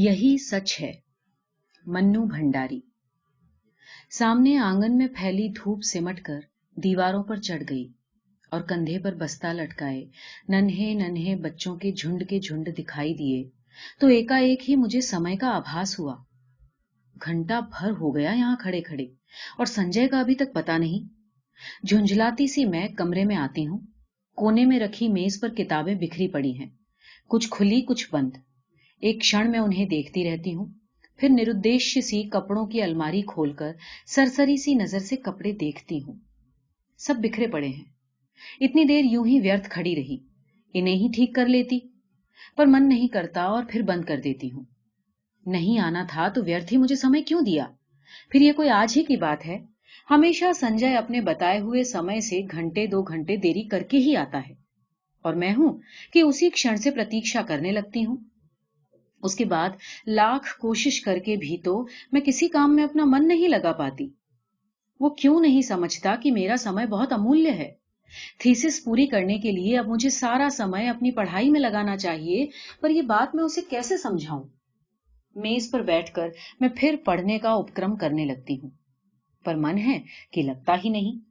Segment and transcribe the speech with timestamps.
[0.00, 0.92] یہی سچ ہے،
[1.86, 2.80] منو بھنڈاری۔
[4.10, 6.40] سامنے آنگن میں پھیلی دھوپ سمٹ کر
[6.76, 7.92] دیواروں پر چڑھ گئی
[8.50, 10.04] اور کندھے پر بستہ لٹکائے،
[10.48, 13.48] ننھے ننھے بچوں کے جھنڈ کے جھنڈ دکھائی دیے۔
[14.00, 16.16] تو ایک ایک ہی مجھے سمے کا آبھاس ہوا۔
[17.24, 19.04] گھنٹہ بھر ہو گیا یہاں کھڑے کھڑے،
[19.58, 21.06] اور سنجے کا ابھی تک پتا نہیں۔
[21.86, 23.78] جھنجھلاتی سی میں کمرے میں آتی ہوں،
[24.34, 26.68] کونے میں رکھی میز پر کتابیں بکھری پڑی ہیں۔
[27.28, 28.30] کچھ کھلی، کچھ بند۔
[29.00, 30.66] ایک کھڑ میں انہیں دیکھتی رہتی ہوں۔
[31.16, 33.72] پھر نردیش سی کپڑوں کی الماری کھول کر
[34.06, 36.14] سرسری سی نظر سے کپڑے دیکھتی ہوں۔
[36.98, 37.84] سب بکھرے پڑے ہیں۔
[38.60, 40.16] اتنی دیر یوں ہی ویرت کھڑی رہی۔
[40.74, 41.78] انہیں ہی ٹھیک کر لیتی۔
[42.56, 44.64] پر من نہیں کرتا اور پھر بند کر دیتی ہوں۔
[45.46, 47.66] نہیں آنا تھا تو ویرتھ ہی مجھے سمے کیوں دیا؟
[48.30, 49.58] پھر یہ کوئی آج ہی کی بات ہے؟
[50.10, 54.38] ہمیشہ سنجے اپنے بتائے ہوئے سمے سے گھنٹے دو گھنٹے دیری کر کے ہی آتا
[54.48, 54.54] ہے۔
[55.22, 55.78] اور میں ہوں
[56.12, 58.16] کہ اسی کھڑ سے پرتیشا کرنے لگتی ہوں۔
[59.22, 59.68] اس کے بعد
[60.06, 64.08] لاکھ کوشش کر کے بھی تو میں کسی کام میں اپنا من نہیں لگا پاتی۔
[65.00, 67.72] وہ کیوں نہیں سمجھتا کہ میرا سمے بہت امولیہ ہے؟
[68.38, 72.46] تھیسس پوری کرنے کے لیے اب مجھے سارا سمے اپنی پڑھائی میں لگانا چاہیے،
[72.80, 74.42] پر یہ بات میں اسے کیسے سمجھاؤں؟
[75.36, 76.28] میز پر بیٹھ کر
[76.60, 78.70] میں پھر پڑھنے کا اپکرم کرنے لگتی ہوں۔
[79.44, 81.27] پر من ہے کہ لگتا ہی نہیں۔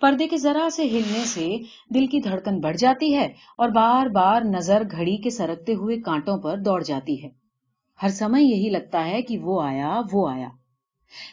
[0.00, 1.56] پردے کے ذرا سے ہلنے سے
[1.94, 3.26] دل کی دھڑکن بڑھ جاتی ہے
[3.58, 7.28] اور بار بار نظر گھڑی کے سرکتے ہوئے کانٹوں پر دوڑ جاتی ہے۔
[8.02, 10.48] ہر سمے یہی لگتا ہے کہ وہ آیا وہ آیا۔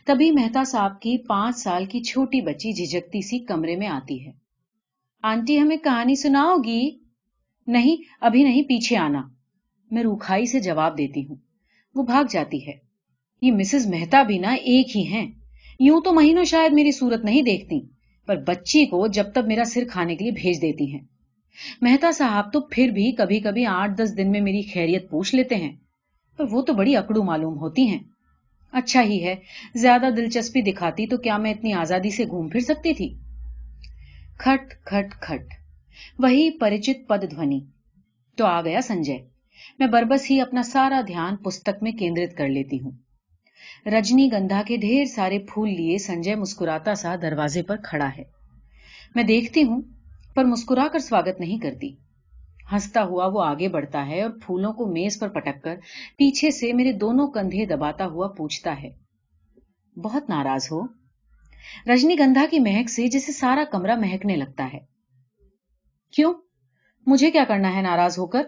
[0.06, 4.32] تبھی مہتا صاحب کی پانچ سال کی چھوٹی بچی جھجکتی سی کمرے میں آتی ہے۔
[5.24, 6.90] آنٹی، ہمیں کہانی سناؤ گی؟
[7.68, 9.22] نہیں، ابھی نہیں، پیچھے آنا۔
[9.92, 11.36] میں روکھائی سے جواب دیتی ہوں۔
[11.96, 12.74] وہ بھاگ جاتی ہے۔
[13.42, 15.32] یہ مسز مہتا بھی نا ایک ہی ہیں۔
[15.80, 17.97] یوں تو مہینوں شاید میری صورت نہیں دیکھتی۔
[18.28, 21.04] پر بچی کو جب تب میرا سر کھانے کے لیے بھیج دیتی ہیں۔
[21.82, 25.56] مہتا صاحب تو پھر بھی کبھی کبھی آٹھ دس دن میں میری خیریت پوچھ لیتے
[25.56, 25.76] ہیں،
[26.38, 28.00] پر وہ تو بڑی اکڑو معلوم ہوتی ہیں۔
[28.74, 29.36] اچھا ہی ہے،
[29.76, 33.14] زیادہ دلچسپی دکھاتی تو کیا میں اتنی آزادی سے گھوم پھر سکتی تھی؟
[34.38, 35.54] کھٹ کھٹ کھٹ،
[36.20, 37.60] وہی پریچت پد دھونی۔
[38.38, 39.18] تو آ گیا سنجے،
[39.80, 42.92] میں بربس ہی اپنا سارا دھیان پستک میں کیندرت کر لیتی ہوں۔
[43.86, 48.24] رجنی گندھا کے ڈھیر سارے پھول لیے سنجے مسکراتا سا دروازے پر کھڑا ہے۔
[49.16, 49.82] میں دیکھتی ہوں،
[50.36, 51.96] پر مسکرا کر سواگت نہیں کرتی۔
[52.72, 55.76] ہنستا ہوا وہ آگے بڑھتا ہے اور پھولوں کو میز پر پٹک کر
[56.18, 58.90] پیچھے سے میرے دونوں کندھے دباتا ہوا پوچھتا ہے،
[60.02, 60.82] بہت ناراض ہو؟
[61.88, 64.80] رجنی گندھا کی مہک سے جسے سارا کمرہ مہکنے لگتا ہے۔
[66.12, 66.34] کیوں؟
[67.08, 68.44] مجھے کیا کرنا ہے ناراض ہو کر؟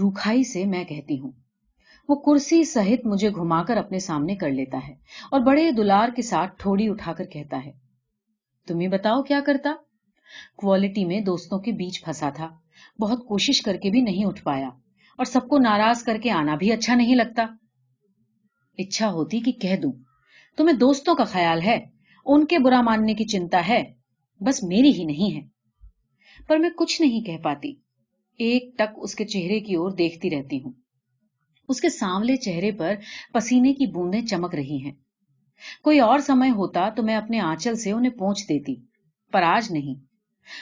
[0.00, 1.30] روکھائی سے میں کہتی ہوں۔
[2.08, 4.92] وہ کرسی سہت مجھے گھما کر اپنے سامنے کر لیتا ہے
[5.30, 7.72] اور بڑے دلار کے ساتھ ٹھوڑی اٹھا کر کہتا ہے،
[8.68, 9.74] تم ہی بتاؤ کیا کرتا؟
[10.56, 12.48] کوالٹی میں دوستوں کے بیچ پھنسا تھا۔
[12.98, 14.68] بہت کوشش کر کے بھی نہیں اٹھ پایا
[15.18, 17.46] اور سب کو ناراض کر کے آنا بھی اچھا نہیں لگتا۔
[18.78, 19.92] اچھا ہوتی کہ کہہ دوں،
[20.56, 21.84] تمہیں دوستوں کا خیال ہے،
[22.26, 23.82] ان کے برا ماننے کی چنتا ہے،
[24.40, 25.40] بس میری ہی نہیں ہے۔
[26.48, 27.72] پر میں کچھ نہیں کہہ پاتی۔
[28.38, 30.72] ایک ٹک اس کے چہرے کی اور دیکھتی رہتی ہوں۔
[31.68, 32.94] اس کے سانولے چہرے پر
[33.32, 34.92] پسینے کی بوندیں چمک رہی ہیں۔
[35.82, 38.74] کوئی اور سمے ہوتا تو میں اپنے آنچل سے انہیں پہنچ دیتی،
[39.32, 39.94] پر آج نہیں۔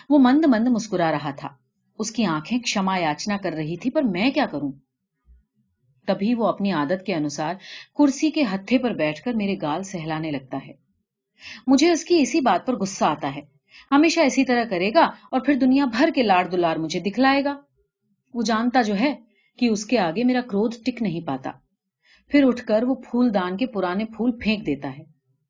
[0.09, 1.49] وہ مند مند مسکرا رہا تھا۔
[1.99, 4.72] اس کی آنکھیں کما یاچنا کر رہی تھی، پر میں کیا کروں؟
[6.06, 7.55] تبھی وہ اپنی عادت کے انوسار
[7.99, 10.72] کرسی کے ہتھے پر بیٹھ کر میرے گال سہلانے لگتا ہے۔
[11.66, 13.41] مجھے اس کی اسی بات پر گسا آتا ہے۔
[13.91, 17.60] ہمیشہ اسی طرح کرے گا اور پھر دنیا بھر کے لاڑ دلار مجھے دکھلائے گا۔
[18.34, 19.29] وہ جانتا جو ہے
[19.60, 21.50] کہ اس کے آگے میرا کرودھ ٹک نہیں پاتا۔
[22.28, 25.03] پھر اٹھ کر وہ پھول دان کے پرانے پھول پھینک دیتا ہے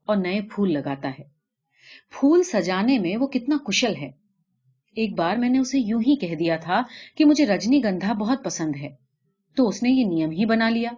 [0.07, 1.23] اور نئے پھول لگاتا ہے۔
[2.11, 4.11] پھول سجانے میں وہ کتنا کشل ہے۔
[4.97, 6.83] ایک بار میں نے اسے یوں ہی کہہ دیا تھا
[7.17, 8.89] کہ مجھے رجنی گندھا بہت پسند ہے۔
[9.57, 10.91] تو اس نے یہ نیم ہی بنا لیا۔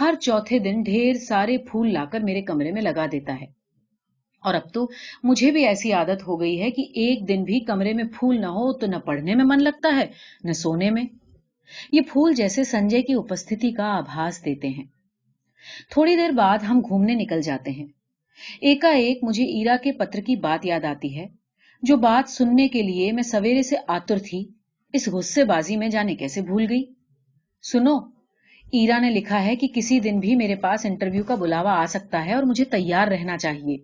[0.00, 3.46] ہر چوتھے دن ڈھیر سارے پھول لا کر میرے کمرے میں لگا دیتا ہے۔
[4.42, 4.88] اور اب تو
[5.22, 8.46] مجھے بھی ایسی عادت ہو گئی ہے کہ ایک دن بھی کمرے میں پھول نہ
[8.46, 10.06] ہو تو نہ پڑھنے میں من لگتا ہے،
[10.44, 11.27] نہ سونے میں۔
[11.92, 14.84] یہ پھول جیسے سنجے کی اپستھتی کا آبھاس دیتے ہیں۔
[15.90, 17.86] تھوڑی دیر بعد ہم گھومنے نکل جاتے ہیں۔
[18.60, 21.26] ایکا ایک مجھے ایرا کے پتر کی بات یاد آتی ہے،
[21.82, 24.48] جو بات سننے کے لیے میں سویرے سے آتر تھی،
[24.92, 26.84] اس غصے بازی میں جانے کیسے بھول گئی؟
[27.62, 27.98] سنو،
[28.72, 32.26] ایرا نے لکھا ہے کہ کسی دن بھی میرے پاس انٹرویو کا بلاوا آ سکتا
[32.26, 33.76] ہے اور مجھے تیار رہنا چاہیے۔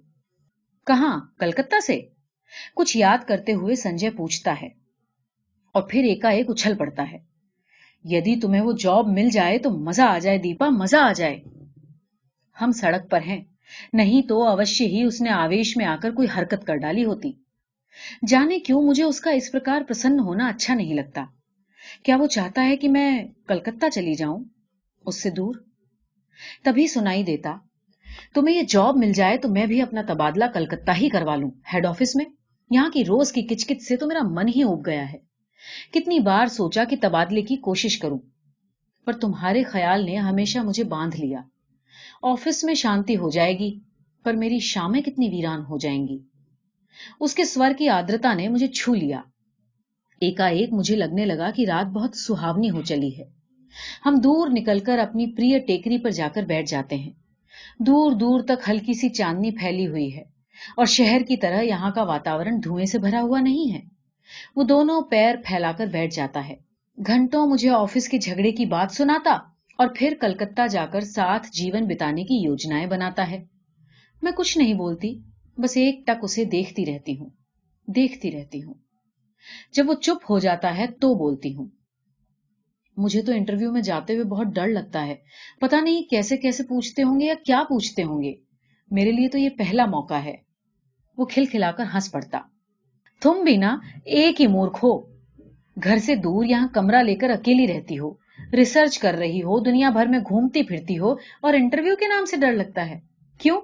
[0.87, 2.01] کہاں؟ کلکتہ سے؟
[2.77, 4.69] کچھ یاد کرتے ہوئے سنجے پوچھتا ہے
[5.73, 7.34] اور پھر ایک اچھل پڑتا ہے۔
[8.05, 11.41] یدی تمہیں وہ جاب مل جائے تو مزہ آ جائے دیپا، مزہ آ جائے۔
[12.61, 13.45] ہم سڑک پر ہیں۔
[13.93, 17.33] نہیں تو اوشی ہی اس نے آویش میں آ کر کوئی حرکت کر ڈالی ہوتی۔
[18.29, 21.25] جانے کیوں مجھے اس کا اس پرکار پرسن ہونا اچھا نہیں لگتا۔
[22.03, 24.45] کیا وہ چاہتا ہے کہ میں کلکتہ چلی جاؤں؟
[25.07, 25.55] اس سے دور۔
[26.65, 27.57] تبھی سنائی دیتا۔
[28.35, 31.87] تمہیں یہ جاب مل جائے تو میں بھی اپنا تبادلہ کلکتہ ہی کروا لوں۔ ہیڈ
[31.87, 32.25] آفس میں۔
[32.71, 35.19] یہاں کی روز کی کچکچ سے تو میرا من ہی اگ گیا ہے۔
[35.93, 38.19] کتنی بار سوچا کہ تبادلے کی کوشش کروں،
[39.05, 41.41] پر تمہارے خیال نے ہمیشہ مجھے باندھ لیا۔
[42.23, 43.81] آفس میں شانتی ہو جائے گی،
[44.23, 46.19] پر میری شامیں کتنی ویران ہو جائیں گی۔
[47.21, 49.21] اس کے سور کی آدرتا نے مجھے چھو لیا۔
[50.21, 53.25] ایکا ایک مجھے لگنے لگا کہ رات بہت سہاونی ہو چلی ہے۔
[54.07, 57.11] ہم دور نکل کر اپنی پری ٹیکری پر جا کر بیٹھ جاتے ہیں۔
[57.79, 60.23] دور دور تک ہلکی سی چاندنی پھیلی ہوئی ہے
[60.77, 63.94] اور شہر کی طرح یہاں کا واتاورن دھوئیں سے بھرا ہوا نہیں ہے۔
[64.57, 66.55] وہ دونوں پیر پھیلا کر بیٹھ جاتا ہے۔
[67.07, 69.33] گھنٹوں مجھے آفس کے جھگڑے کی بات سناتا
[69.79, 73.45] اور پھر کلکتہ جا کر ساتھ جیون بتانے کی یوجنائیں بناتا ہے۔
[74.23, 75.21] میں کچھ نہیں بولتی،
[75.59, 77.31] بس ایک ٹک اسے دیکھتی رہتی ہوں،
[77.87, 78.75] دیکھتی رہتی ہوں۔
[79.73, 81.67] جب وہ چپ ہو جاتا ہے تو بولتی ہوں۔
[82.97, 85.15] مجھے تو انٹرویو میں جاتے ہوئے بہت ڈر لگتا ہے۔
[85.61, 88.33] پتا نہیں کیسے کیسے پوچھتے ہوں گے یا کیا پوچھتے ہوں گے۔
[88.91, 90.37] میرے لیے تو یہ پہلا موقع ہے۔
[91.19, 92.41] وہ کھل کھلا کر ہنس پڑتا۔
[93.23, 94.99] تم بھی نا ایک ہی مورکھ ہو۔
[95.85, 98.15] گھر سے دور یہاں کمرہ لے کر اکیلی رہتی ہو۔
[98.53, 102.37] ریسرچ کر رہی ہو، دنیا بھر میں گھومتی پھرتی ہو اور انٹرویو کے نام سے
[102.37, 103.01] ڈر لگتا ہے۔
[103.39, 103.61] کیوں؟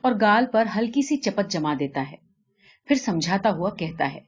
[0.00, 2.16] اور گال پر ہلکی سی چپت جما دیتا ہے۔
[2.86, 4.20] پھر سمجھاتا ہوا کہتا ہے،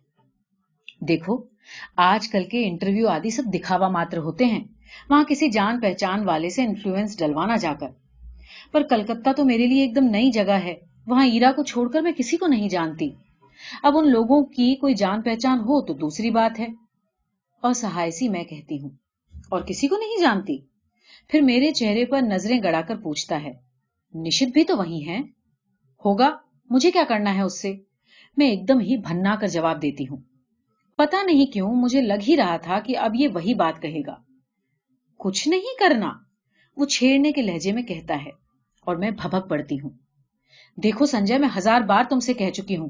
[1.01, 1.43] دیکھو،
[1.97, 4.65] آج کل کے انٹرویو آدی سب دکھاوا ماتر ہوتے ہیں۔
[5.11, 7.87] وہاں کسی جان پہچان والے سے انفلوئنس ڈلوانا جا کر۔
[8.73, 10.75] پر کلکتہ تو میرے لیے ایک دم نئی جگہ ہے۔
[11.07, 13.11] وہاں ایرا کو چھوڑ کر میں کسی کو نہیں جانتی۔
[13.83, 16.67] اب ان لوگوں کی کوئی جان پہچان ہو تو دوسری بات ہے۔
[17.61, 18.91] اور سہایسی میں کہتی ہوں،
[19.51, 20.59] اور کسی کو نہیں جانتی۔
[21.29, 23.53] پھر میرے چہرے پر نظریں گڑا کر پوچھتا ہے
[24.15, 25.19] نشت بھی تو وہی ہے
[26.05, 26.37] ہوگا،
[26.71, 27.75] مجھے کیا کرنا ہے اس سے؟
[28.37, 30.17] میں ایک دم ہی بھنا کر جواب دیتی ہوں۔
[30.97, 34.15] پتا نہیں کیوں، مجھے لگ ہی رہا تھا کہ اب یہ وہی بات کہے گا۔
[35.17, 36.13] کچھ نہیں کرنا،
[36.77, 38.31] وہ چھیڑنے کے لہجے میں کہتا ہے،
[38.81, 39.91] اور میں بھبک پڑتی ہوں۔
[40.77, 42.89] دیکھو سنجے، میں ہزار بار تم سے کہہ چکی ہوں۔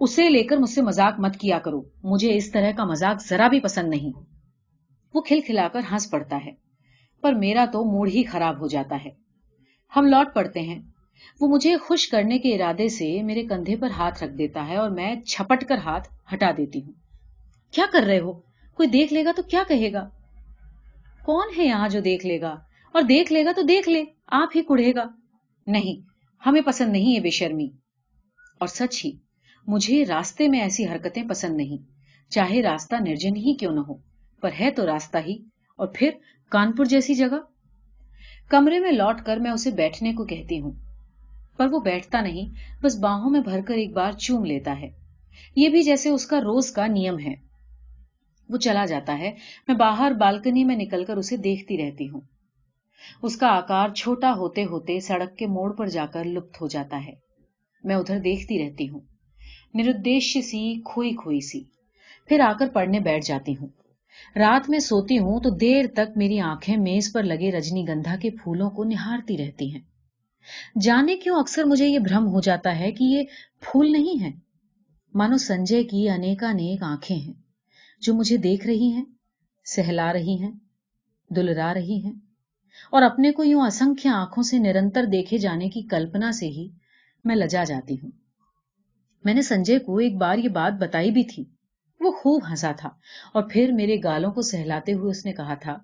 [0.00, 3.48] اسے لے کر مجھ سے مزاق مت کیا کرو۔ مجھے اس طرح کا مزاق ذرا
[3.48, 4.18] بھی پسند نہیں۔
[5.14, 6.50] وہ کھل کھلا کر ہنس پڑتا ہے۔
[7.20, 9.10] پر میرا تو موڈ ہی خراب ہو جاتا ہے۔
[9.96, 10.82] ہم لوٹ پڑتے ہیں۔
[11.40, 14.90] وہ مجھے خوش کرنے کے ارادے سے میرے کندھے پر ہاتھ رکھ دیتا ہے اور
[14.90, 16.92] میں چھپٹ کر ہاتھ ہٹا دیتی ہوں۔
[17.70, 18.32] کیا کر رہے ہو؟
[18.74, 20.08] کوئی دیکھ لے گا تو کیا کہے گا؟
[21.24, 22.56] کون ہے یہاں جو دیکھ لے گا؟
[22.92, 25.04] اور دیکھ لے گا تو دیکھ لے۔ آپ ہی کڑے گا۔
[25.66, 26.13] نہیں
[26.46, 27.68] ہمیں پسند نہیں ہے بے شرمی۔
[28.60, 29.12] اور سچ ہی،
[29.66, 31.78] مجھے راستے میں ایسی حرکتیں پسند نہیں۔
[32.30, 33.94] چاہے راستہ نرجن ہی کیوں نہ ہو،
[34.40, 35.38] پر ہے تو راستہ ہی۔
[35.76, 36.10] اور پھر
[36.50, 37.38] کانپور جیسی جگہ؟
[38.48, 40.72] کمرے میں لوٹ کر میں اسے بیٹھنے کو کہتی ہوں۔
[41.56, 42.48] پر وہ بیٹھتا نہیں،
[42.82, 44.90] بس باہوں میں بھر کر ایک بار چوم لیتا ہے۔
[45.56, 47.34] یہ بھی جیسے اس کا روز کا نیم ہے۔
[48.48, 49.32] وہ چلا جاتا ہے۔
[49.68, 52.20] میں باہر بالکنی میں نکل کر اسے دیکھتی رہتی ہوں۔
[53.22, 57.04] اس کا آکار چھوٹا ہوتے ہوتے سڑک کے موڑ پر جا کر لپت ہو جاتا
[57.06, 57.12] ہے۔
[57.84, 59.00] میں ادھر دیکھتی رہتی ہوں۔
[59.74, 61.60] نردیش سی کھوئی کھوئی سی۔
[62.28, 63.68] پھر آ کر پڑھنے بیٹھ جاتی ہوں۔
[64.36, 68.30] رات میں سوتی ہوں تو دیر تک میری آنکھیں میز پر لگے رجنی گندھا کے
[68.30, 69.80] پھولوں کو نہارتی رہتی ہیں۔
[70.80, 73.24] جانے کیوں اکثر مجھے یہ بھرم ہو جاتا ہے کہ یہ
[73.60, 74.30] پھول نہیں ہے
[75.14, 77.32] مانو سنجے کی انیکا نیک آنکھیں ہیں۔
[78.00, 79.04] جو مجھے دیکھ رہی ہیں،
[79.64, 80.50] سہلا رہی ہیں،
[81.30, 82.23] دلرا رہی ہیں۔
[82.90, 86.68] اور اپنے کو یوں اسنکھ آنکھوں سے نرنتر دیکھے جانے کی کلپنا سے ہی
[87.24, 88.10] میں لجا جاتی ہوں۔
[89.24, 91.44] میں نے سنجے کو ایک بار یہ بات بتائی بھی تھی۔
[92.00, 92.88] وہ خوب ہنسا تھا
[93.34, 95.76] اور پھر میرے گالوں کو سہلاتے ہوئے اس نے کہا تھا،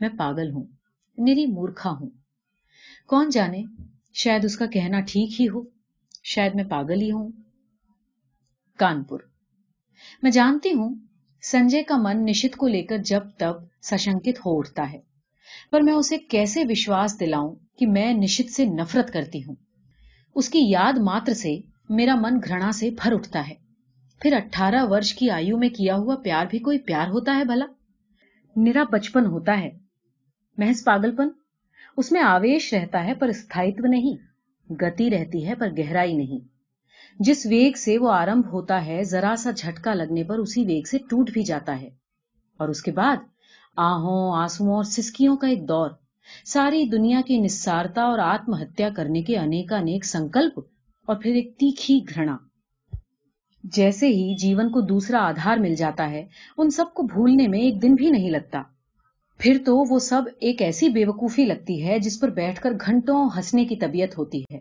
[0.00, 0.64] میں پاگل ہوں،
[1.18, 2.10] میری مورکھا ہوں۔
[3.06, 3.62] کون جانے،
[4.14, 5.62] شاید اس کا کہنا ٹھیک ہی ہو،
[6.24, 7.30] شاید میں پاگل ہی ہوں۔
[8.78, 9.20] کانپور۔
[10.22, 10.94] میں جانتی ہوں،
[11.42, 15.13] سنجے کا من نشت کو لے کر جب تب سشنکت ہو اٹھتا ہے۔
[15.70, 19.54] پر میں اسے کیسے وشواس دلاؤں کہ میں نشت سے نفرت کرتی ہوں؟
[20.34, 21.58] اس کی یاد ماتر سے
[21.88, 23.54] میرا من گھرنا سے بھر اٹھتا ہے۔
[24.20, 27.66] پھر اٹھارہ ورش کی آیو میں کیا ہوا پیار بھی کوئی پیار ہوتا ہے بھلا؟
[28.56, 29.70] نرا بچپن ہوتا ہے۔
[30.58, 31.28] محض پاگل پن
[31.96, 34.34] اس میں آویش رہتا ہے پر استھائتو نہیں۔
[34.72, 36.38] گتی رہتی ہے پر گہرائی نہیں۔
[37.20, 40.98] جس ویگ سے وہ آرمب ہوتا ہے، ذرا سا جھٹکا لگنے پر اسی ویگ سے
[40.98, 41.88] ٹوٹ بھی جاتا ہے۔
[42.58, 43.16] اور اس کے بعد؟
[43.76, 45.90] آہوں آنسو اور سسکیوں کا ایک دور۔
[46.44, 50.60] ساری دنیا کی نسارتا اور آتم ہتیا کرنے کے انیکا نیک سنکلپ
[51.06, 52.36] اور پھر ایک تیکھی گھرنا
[53.64, 56.26] جیسے ہی جیون کو دوسرا آدھار مل جاتا ہے،
[56.58, 58.62] ان سب کو بھولنے میں ایک دن بھی نہیں لگتا۔
[59.38, 63.28] پھر تو وہ سب ایک ایسی بے وقوفی لگتی ہے جس پر بیٹھ کر گھنٹوں
[63.36, 64.58] ہنسنے کی طبیعت ہوتی ہے۔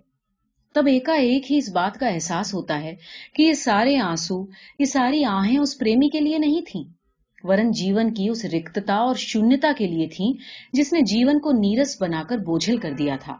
[0.74, 2.96] تب ایکا ایک ہی اس بات کا احساس ہوتا ہے
[3.36, 4.46] کہ یہ سارے آنسو،
[4.79, 7.03] یہ ساری آہیں اس پریمی کے لیے نہیں تھیں۔
[7.44, 10.34] ورن جیون کی اس رکتتا اور شونیتا کے لیے تھی
[10.74, 13.38] جس نے جیون کو نیرس بنا کر بوجھل کر دیا تھا۔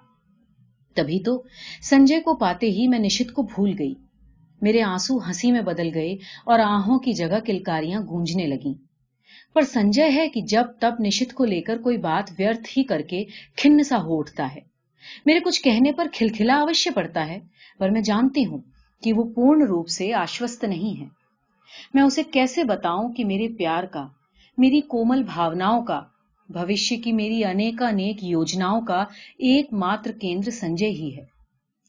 [0.94, 1.44] تبھی تو
[1.82, 3.94] سنجے کو پاتے ہی میں نشت کو بھول گئی۔
[4.62, 6.14] میرے آنسو ہنسی میں بدل گئے
[6.46, 8.74] اور آہوں کی جگہ کلکاریاں گونجنے لگیں۔
[9.54, 13.02] پر سنجے ہے کہ جب تب نشت کو لے کر کوئی بات ویرتھ ہی کر
[13.02, 13.24] کے
[13.58, 14.60] کھن سا ہو اٹھتا ہے۔
[15.26, 17.40] میرے کچھ کہنے پر کھلکھلا اوشیہ پڑتا ہے،
[17.80, 18.58] پر میں جانتی ہوں
[19.04, 21.23] کہ وہ پورن روپ سے آشوست نہیں ہے۔
[21.94, 24.08] میں اسے کیسے بتاؤں کہ میرے پیار کا،
[24.58, 26.02] میری کومل بھاوناؤں کا،
[26.50, 29.04] بھوشیہ کی میری انیکا نیک یوجناؤں کا
[29.38, 31.26] ایک ماتر کیندر سنجے ہی ہے۔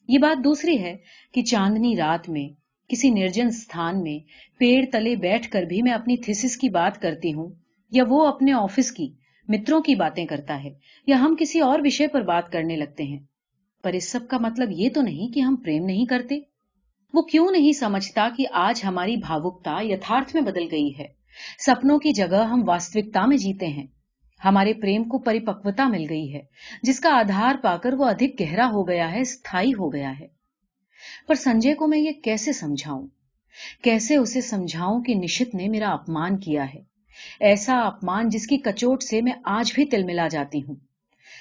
[0.08, 0.96] یہ بات دوسری ہے
[1.34, 2.48] کہ چاندنی رات میں،
[2.88, 4.18] کسی نرجن ستھان میں
[4.58, 7.48] پیڑ تلے بیٹھ کر بھی میں اپنی تھیسس کی بات کرتی ہوں،
[7.90, 9.12] یا وہ اپنے آفس کی
[9.48, 10.70] متروں کی باتیں کرتا ہے،
[11.06, 13.18] یا ہم کسی اور وشے پر بات کرنے لگتے ہیں۔
[13.82, 16.40] پر اس سب کا مطلب یہ تو نہیں کہ ہم پریم نہیں کرتے۔
[17.14, 21.06] وہ کیوں نہیں سمجھتا کہ آج ہماری بھاوکتا یتھارتھ میں بدل گئی ہے؟
[21.66, 23.86] سپنوں کی جگہ ہم واستوکتا میں جیتے ہیں۔
[24.44, 26.40] ہمارے پریم کو پریپکوتا مل گئی ہے،
[26.82, 30.26] جس کا آدھار پا کر وہ ادھک گہرا ہو گیا ہے استھائی ہو گیا ہے۔
[31.28, 33.06] پر سنجے کو میں یہ کیسے سمجھاؤں؟
[33.82, 36.80] کیسے اسے سمجھاؤں کہ نشت نے میرا اپمان کیا ہے؟
[37.40, 40.74] ایسا اپمان جس کی کچوٹ سے میں آج بھی تل ملا جاتی ہوں۔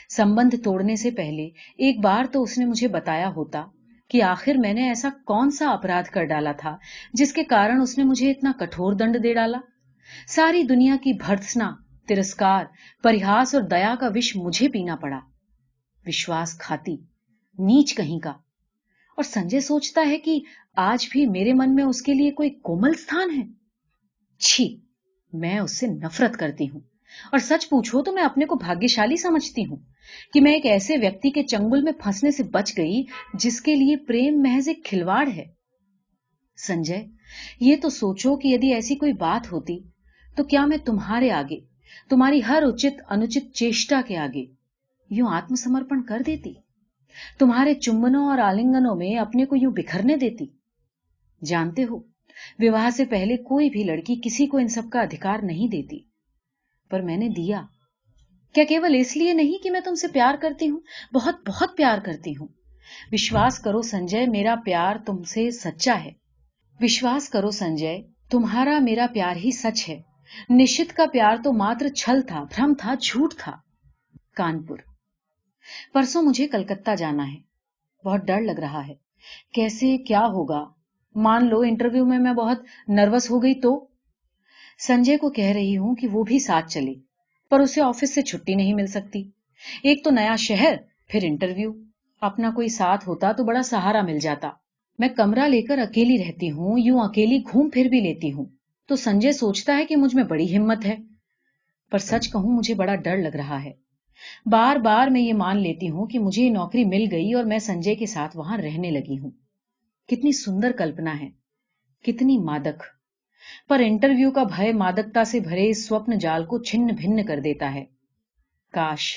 [0.10, 3.66] سمبند توڑنے سے پہلے ایک بار تو اس نے مجھے بتایا ہوتا
[4.10, 6.78] کہ آخر میں نے ایسا کون سا اپرادھ کر ڈالا تھا
[7.14, 9.58] جس کے کارن اس نے مجھے اتنا کٹور دنڈ دے ڈالا؟
[10.28, 11.72] ساری دنیا کی بھرتسنا،
[12.08, 12.66] ترسکار
[13.04, 15.20] پریہاس اور دیا کا وش مجھے پینا پڑا۔
[16.06, 16.96] وشواس کھاتی،
[17.60, 20.40] نیچ کہیں کا۔ اور سنجے سوچتا ہے کہ
[20.76, 23.44] آج بھی میرے من میں اس کے لیے کوئی کومل ستھان ہے۔
[24.40, 24.80] چھی،
[25.34, 26.80] میں اس سے نفرت کرتی ہوں۔
[27.32, 29.78] اور سچ پوچھو تو میں اپنے کو بھاگیشالی سمجھتی ہوں
[30.34, 33.04] کہ میں ایک ایسے ویکتی کے چنگل میں پھنسنے سے بچ گئی
[33.34, 35.46] جس کے لیے پریم محض ایک کھلواڑ ہے۔
[36.58, 37.06] سنجے،
[37.60, 39.80] یہ تو سوچو کہ یدی ایسی کوئی بات ہوتی
[40.38, 41.60] تو کیا میں تمہارے آگے،
[42.10, 44.46] تمہاری ہر اچت انچت چیشٹا کے آگے
[45.10, 46.54] یوں آتم سمرپن کر دیتی؟
[47.40, 50.46] تمہارے چمبنوں اور آلنگنوں میں اپنے کو یوں بکھرنے دیتی؟
[51.46, 51.98] جانتے ہو،
[52.60, 56.13] وواہ سے پہلے کوئی بھی لڑکی کسی کو ان سب کا ادھکار نہیں دیتی۔
[56.90, 57.62] پر میں نے دیا۔
[58.54, 60.80] کیا کیول اس لیے نہیں کہ میں تم سے پیار کرتی ہوں؟
[61.14, 62.48] بہت بہت پیار کرتی ہوں۔
[63.12, 66.12] وشواس کرو سنجے، میرا پیار تم سے سچا ہے۔
[66.82, 67.98] وشواس کرو سنجے،
[68.32, 70.02] تمہارا میرا پیار ہی سچ ہے۔
[70.50, 73.52] نشت کا پیار تو ماتر چھل تھا، بھرم تھا، جھوٹ تھا۔
[74.36, 74.78] کانپور۔
[75.94, 77.38] پرسوں مجھے کلکتہ جانا ہے۔
[78.06, 78.94] بہت ڈر لگ رہا ہے۔
[79.54, 80.66] کیسے، کیا ہوگا؟
[81.16, 83.88] مان لو انٹرویو میں میں بہت نروس ہو گئی تو؟
[84.80, 86.94] سنجے کو کہہ رہی ہوں کہ وہ بھی ساتھ چلے،
[87.50, 89.24] پر اسے آفس سے چھٹی نہیں مل سکتی۔
[89.84, 90.74] ایک تو نیا شہر،
[91.08, 91.72] پھر انٹرویو۔
[92.22, 94.50] اپنا کوئی ساتھ ہوتا تو بڑا سہارا مل جاتا۔
[95.00, 98.46] میں کمرہ لے کر اکیلی رہتی ہوں، یوں اکیلی گھوم پھر بھی لیتی ہوں۔
[98.88, 100.96] تو سنجے سوچتا ہے کہ مجھ میں بڑی ہمت ہے۔
[101.92, 103.72] پر سچ کہوں، مجھے بڑا ڈر لگ رہا ہے۔
[104.46, 107.60] بار بار میں یہ مان لیتی ہوں کہ مجھے یہ نوکری مل گئی اور میں
[107.60, 109.32] سنجے کے ساتھ وہاں رہنے لگی ہوں۔
[110.08, 111.30] کتنی سندر کلپنا ہے،
[112.04, 112.84] کتنی مادک۔
[113.70, 117.74] پر انٹرویو کا بھے مادکتا سے بھرے اس سوپن جال کو چھن بھن کر دیتا
[117.74, 117.86] ہے۔
[118.74, 119.16] کاش،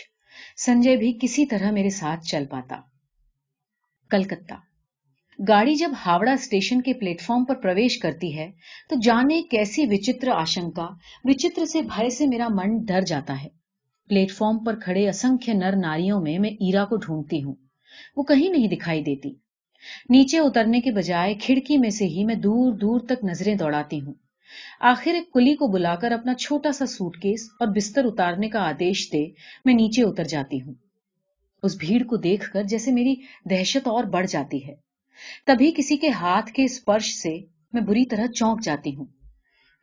[0.57, 2.77] سنجے بھی کسی طرح میرے ساتھ چل پاتا۔
[4.11, 4.55] کلکتہ۔
[5.49, 8.51] گاڑی جب ہاوڑا اسٹیشن کے پلیٹ فارم پر پرویش کرتی ہے،
[8.89, 10.87] تو جانے کیسی وچتر آشنکا،
[11.25, 13.49] وچتر سے بھائی سے میرا من ڈر جاتا ہے۔
[14.09, 17.55] پلیٹ فارم پر کھڑے اسنکھ نر ناریوں میں میں ایرا کو ڈھونڈتی ہوں۔
[18.17, 19.31] وہ کہیں نہیں دکھائی دیتی۔
[20.11, 24.15] نیچے اترنے کے بجائے کھڑکی میں سے ہی میں دور دور تک نظریں دوڑاتی ہوں۔
[24.81, 28.61] آخر ایک کلی کو بلا کر اپنا چھوٹا سا سوٹ کیس اور بستر اتارنے کا
[28.61, 29.27] آدیش دے
[29.65, 30.75] میں نیچے اتر جاتی ہوں۔
[31.63, 33.15] اس بھیڑ کو دیکھ کر جیسے میری
[33.51, 34.75] دہشت اور بڑھ جاتی ہے۔
[35.47, 37.39] تبھی کسی کے ہاتھ کے اسپرش سے
[37.73, 39.07] میں بری طرح چونک جاتی ہوں۔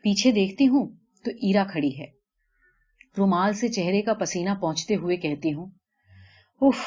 [0.04, 0.88] پیچھے دیکھتی ہوں
[1.26, 2.06] تو ایرا کھڑی ہے۔
[3.18, 5.70] رومال سے چہرے کا پسینہ پہنچتے ہوئے کہتی ہوں
[6.62, 6.78] اف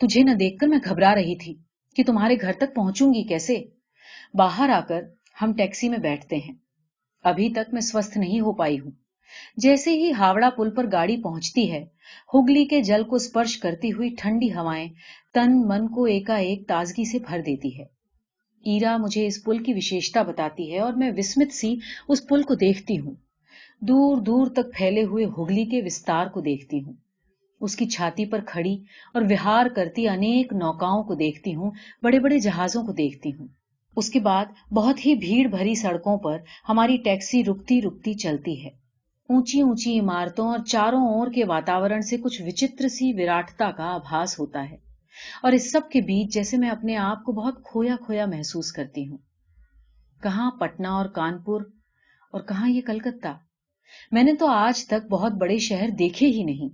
[0.00, 1.54] تجھے نہ دیکھ کر میں گھبرا رہی تھی
[1.96, 3.56] کہ تمہارے گھر تک پہنچوں گی کیسے؟
[4.34, 5.02] باہر آ کر
[5.42, 6.61] ہم ٹیکسی میں بیٹھتے ہیں۔
[7.24, 8.90] ابھی تک میں سوستھ نہیں ہو پائی ہوں۔
[9.56, 11.84] جیسے ہی ہاوڑا پل پر گاڑی پہنچتی ہے،
[12.34, 14.88] ہگلی کے جل کو اسپرش کرتی ہوئی ٹھنڈی ہوائیں
[15.34, 17.84] تن من کو ایکا ایک تازگی سے بھر دیتی ہے۔
[18.64, 21.76] ایرا مجھے اس پل کی وشیشتا بتاتی ہے اور میں وسمت سی
[22.08, 23.14] اس پل کو دیکھتی ہوں۔
[23.80, 26.92] دور دور تک پھیلے ہوئے ہوگلی کے وستار کو دیکھتی ہوں۔
[27.60, 28.74] اس کی چھاتی پر کھڑی
[29.14, 31.70] اور وہار کرتی انیک نوکاؤں کو دیکھتی ہوں،
[32.02, 33.46] بڑے بڑے جہازوں کو دیکھتی ہوں۔
[33.96, 38.70] اس کے بعد بہت ہی بھیڑ بھری سڑکوں پر ہماری ٹیکسی رکتی رکتی چلتی ہے۔
[39.28, 44.40] اونچی اونچی عمارتوں اور چاروں اور کے واتاورن سے کچھ وچتر سی وراٹتا کا آبھاس
[44.40, 44.76] ہوتا ہے۔
[45.42, 49.08] اور اس سب کے بیچ جیسے میں اپنے آپ کو بہت کھویا کھویا محسوس کرتی
[49.08, 49.18] ہوں۔
[50.22, 51.60] کہاں پٹنہ اور کانپور؟
[52.32, 53.38] اور کہاں یہ کلکتہ؟
[54.12, 56.68] میں نے تو آج تک بہت بڑے شہر دیکھے ہی نہیں۔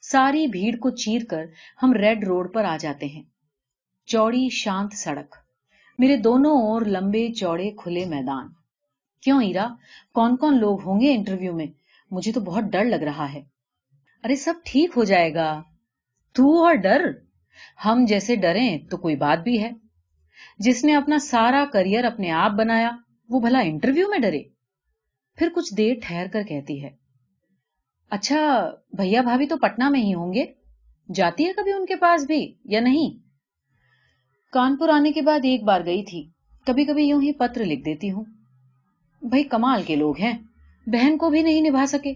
[0.00, 1.44] ساری بھیڑ کو چیر کر
[1.82, 3.22] ہم ریڈ روڈ پر آ جاتے ہیں۔
[4.06, 5.34] چوڑی شانت سڑک۔
[6.00, 8.48] میرے دونوں اور لمبے چوڑے کھلے میدان۔
[9.22, 9.68] کیوں ایرا؟
[10.14, 11.66] کون کون لوگ ہوں گے انٹرویو میں؟
[12.10, 13.42] مجھے تو بہت ڈر لگ رہا ہے۔
[14.24, 15.62] ارے سب ٹھیک ہو جائے گا۔
[16.32, 17.12] تو اور ڈر۔
[17.84, 19.70] ہم جیسے ڈریں تو کوئی بات بھی ہے۔
[20.58, 22.90] جس نے اپنا سارا کریئر اپنے آپ بنایا،
[23.28, 24.42] وہ بھلا انٹرویو میں ڈرے۔
[25.36, 26.90] پھر کچھ دیر ٹھہر کر کہتی ہے
[28.10, 30.44] اچھا بھیا بھابھی تو پٹنہ میں ہی ہوں گے۔
[31.14, 33.29] جاتی ہے کبھی ان کے پاس بھی یا نہیں؟
[34.50, 36.28] کانپور آنے کے بعد ایک بار گئی تھی۔
[36.66, 38.24] کبھی کبھی یوں ہی پتر لکھ دیتی ہوں۔
[39.22, 40.38] بھائی کمال کے لوگ ہیں،
[40.86, 42.12] بہن کو بھی نہیں نبھا سکے۔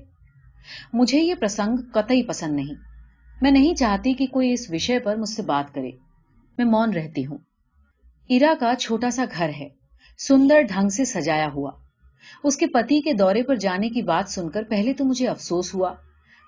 [0.93, 2.75] مجھے یہ پرسنگ قطعی پسند نہیں۔
[3.43, 5.91] میں نہیں چاہتی کہ کوئی اس وشے پر مجھ سے بات کرے۔
[6.59, 7.39] میں مون رہتی ہوں۔
[8.29, 9.69] ایرا کا چھوٹا سا گھر ہے۔
[10.19, 11.71] سندر ڈھنگ سے سجایا ہوا۔
[12.45, 15.75] اس کے پتی کے دورے پر جانے کی بات سن کر پہلے تو مجھے افسوس
[15.75, 15.95] ہوا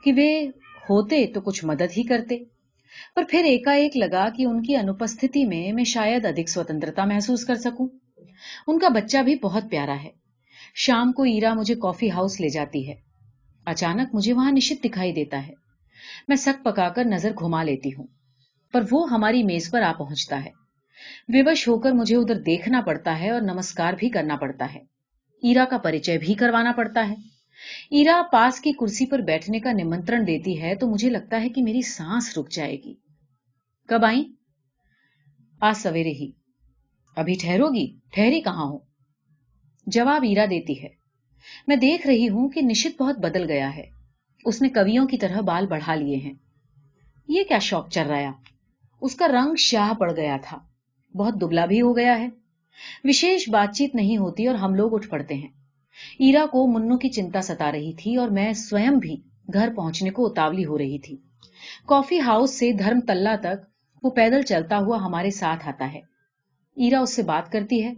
[0.05, 0.49] کہ وہ
[0.91, 2.56] ہوتے تو کچھ مدد ہی کرتے۔
[3.15, 7.45] پر پھر ایک ایک لگا کہ ان کی انپستھتی میں میں شاید ادھک سوتنترتا محسوس
[7.45, 7.89] کر سکوں۔
[8.67, 10.11] ان کا بچہ بھی بہت پیارا ہے۔
[10.75, 12.95] شام کو ایرا مجھے کافی ہاؤس لے جاتی ہے۔
[13.67, 15.53] اچانک مجھے وہاں نشت دکھائی دیتا ہے۔
[16.29, 18.07] میں سک پکا کر نظر گھما لیتی ہوں۔
[18.73, 20.51] پر وہ ہماری میز پر آ پہنچتا ہے۔
[21.29, 24.81] ووش ہو کر مجھے ادھر دیکھنا پڑتا ہے اور نمسکار بھی کرنا پڑتا ہے۔
[25.43, 27.36] ایرا کا پریچے بھی کروانا پڑتا ہے۔
[27.91, 31.63] ایرا پاس کی کرسی پر بیٹھنے کا نمنترن دیتی ہے تو مجھے لگتا ہے کہ
[31.63, 32.95] میری سانس رک جائے گی۔
[33.89, 34.33] کب آئی
[35.61, 36.31] آج سویرے ہی۔
[37.17, 38.79] ابھی ٹھہرو گی؟ ٹھہری کہاں ہو؟
[39.87, 40.89] جواب ایرا دیتی ہے۔
[41.67, 43.91] میں دیکھ رہی ہوں کہ نشت بہت بدل گیا ہے۔
[44.45, 46.35] اس نے کویوں کی طرح بال بڑھا لیے ہیں۔
[47.29, 48.33] یہ کیا شوق چل رہا
[49.01, 50.59] اس کا رنگ شاہ پڑ گیا تھا۔
[51.15, 52.29] بہت دبلا بھی ہو گیا ہے۔
[53.05, 55.66] وشیش بات چیت نہیں ہوتی اور ہم لوگ اٹھ پڑتے ہیں۔
[56.19, 59.17] ایرا کو منو کی چنتا ستا رہی تھی اور میں سوئم بھی
[59.53, 61.17] گھر پہنچنے کو اتاولی ہو رہی تھی۔
[61.89, 63.65] کافی ہاؤس سے دھرم تلا تک
[64.03, 66.01] وہ پیدل چلتا ہوا ہمارے ساتھ آتا ہے۔
[66.77, 67.93] ایرا اس سے بات کرتی ہے۔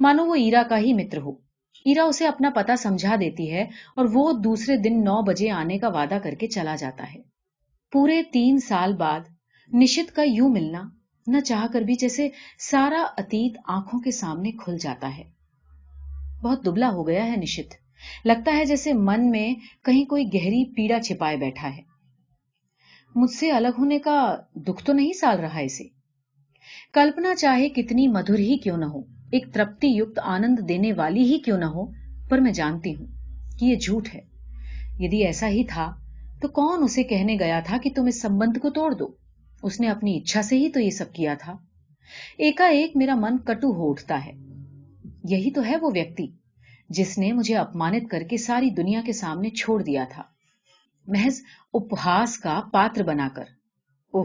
[0.00, 1.32] مانو وہ ایرا کا ہی متر ہو۔
[1.84, 3.62] ایرا اسے اپنا پتا سمجھا دیتی ہے
[3.96, 7.20] اور وہ دوسرے دن نو بجے آنے کا وعدہ کر کے چلا جاتا ہے۔
[7.92, 9.20] پورے تین سال بعد
[9.74, 10.82] نشت کا یوں ملنا
[11.26, 15.41] نہ چاہ کر بھی جیسے سارا اتیت آنکھوں کے سامنے کھل جاتا ہے۔
[16.42, 17.74] بہت دبلا ہو گیا ہے نشت۔
[18.24, 21.82] لگتا ہے جیسے من میں کہیں کوئی گہری پیڑا چھپائے بیٹھا ہے۔
[23.14, 25.84] مجھ سے الگ ہونے کا دکھ تو نہیں سال رہا اسے۔
[26.92, 29.00] کلپنا چاہے کتنی مدھر ہی کیوں نہ ہو،
[29.32, 31.86] ایک ترپتی یوکت آنند دینے والی ہی کیوں نہ ہو،
[32.28, 33.06] پر میں جانتی ہوں
[33.58, 34.20] کہ یہ جھوٹ ہے۔
[34.98, 35.94] یدی ایسا ہی تھا،
[36.40, 39.06] تو کون اسے کہنے گیا تھا کہ تم اس سمبند کو توڑ دو؟
[39.62, 41.56] اس نے اپنی اچھا سے ہی تو یہ سب کیا تھا۔
[42.38, 42.60] ایک
[42.94, 44.51] میرا من کٹو ہو اٹھتا ہے۔
[45.24, 46.26] یہی تو ہے وہ ویکتی
[46.88, 50.22] جس نے مجھے اپمانت کر کے ساری دنیا کے سامنے چھوڑ دیا تھا۔
[51.06, 51.42] محض
[51.74, 53.44] اپہاس کا پاتر بنا کر۔
[54.12, 54.24] اوہ،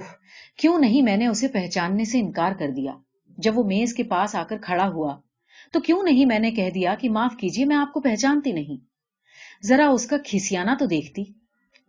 [0.58, 2.92] کیوں نہیں میں نے اسے پہچاننے سے انکار کر دیا؟
[3.38, 5.20] جب وہ میز کے پاس آ کر کھڑا ہوا،
[5.72, 8.86] تو کیوں نہیں میں نے کہہ دیا کہ معاف کیجیے میں آپ کو پہچانتی نہیں؟
[9.66, 11.24] ذرا اس کا کھسیانا تو دیکھتی،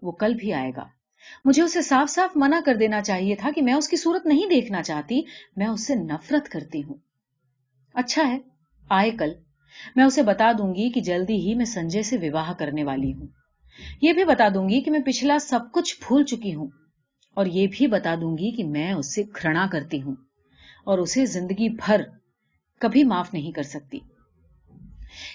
[0.03, 0.85] وہ کل بھی آئے گا۔
[1.45, 4.49] مجھے اسے صاف صاف منع کر دینا چاہیے تھا کہ میں اس کی صورت نہیں
[4.51, 5.23] دیکھنا چاہتی،
[5.57, 6.95] میں اس سے نفرت کرتی ہوں۔
[7.95, 8.58] اچھا ہے۔
[8.89, 9.33] آئے کل،
[9.97, 13.27] میں اسے بتا دوں گی کہ جلدی ہی میں سنجے سے وواہ کرنے والی ہوں۔
[14.03, 16.67] یہ بھی بتا دوں گی کہ میں پچھلا سب کچھ بھول چکی ہوں۔
[17.35, 20.15] اور یہ بھی بتا دوں گی کہ میں اس سے گھرنا کرتی ہوں۔
[20.85, 22.01] اور اسے زندگی بھر
[22.81, 23.99] کبھی معاف نہیں کر سکتی۔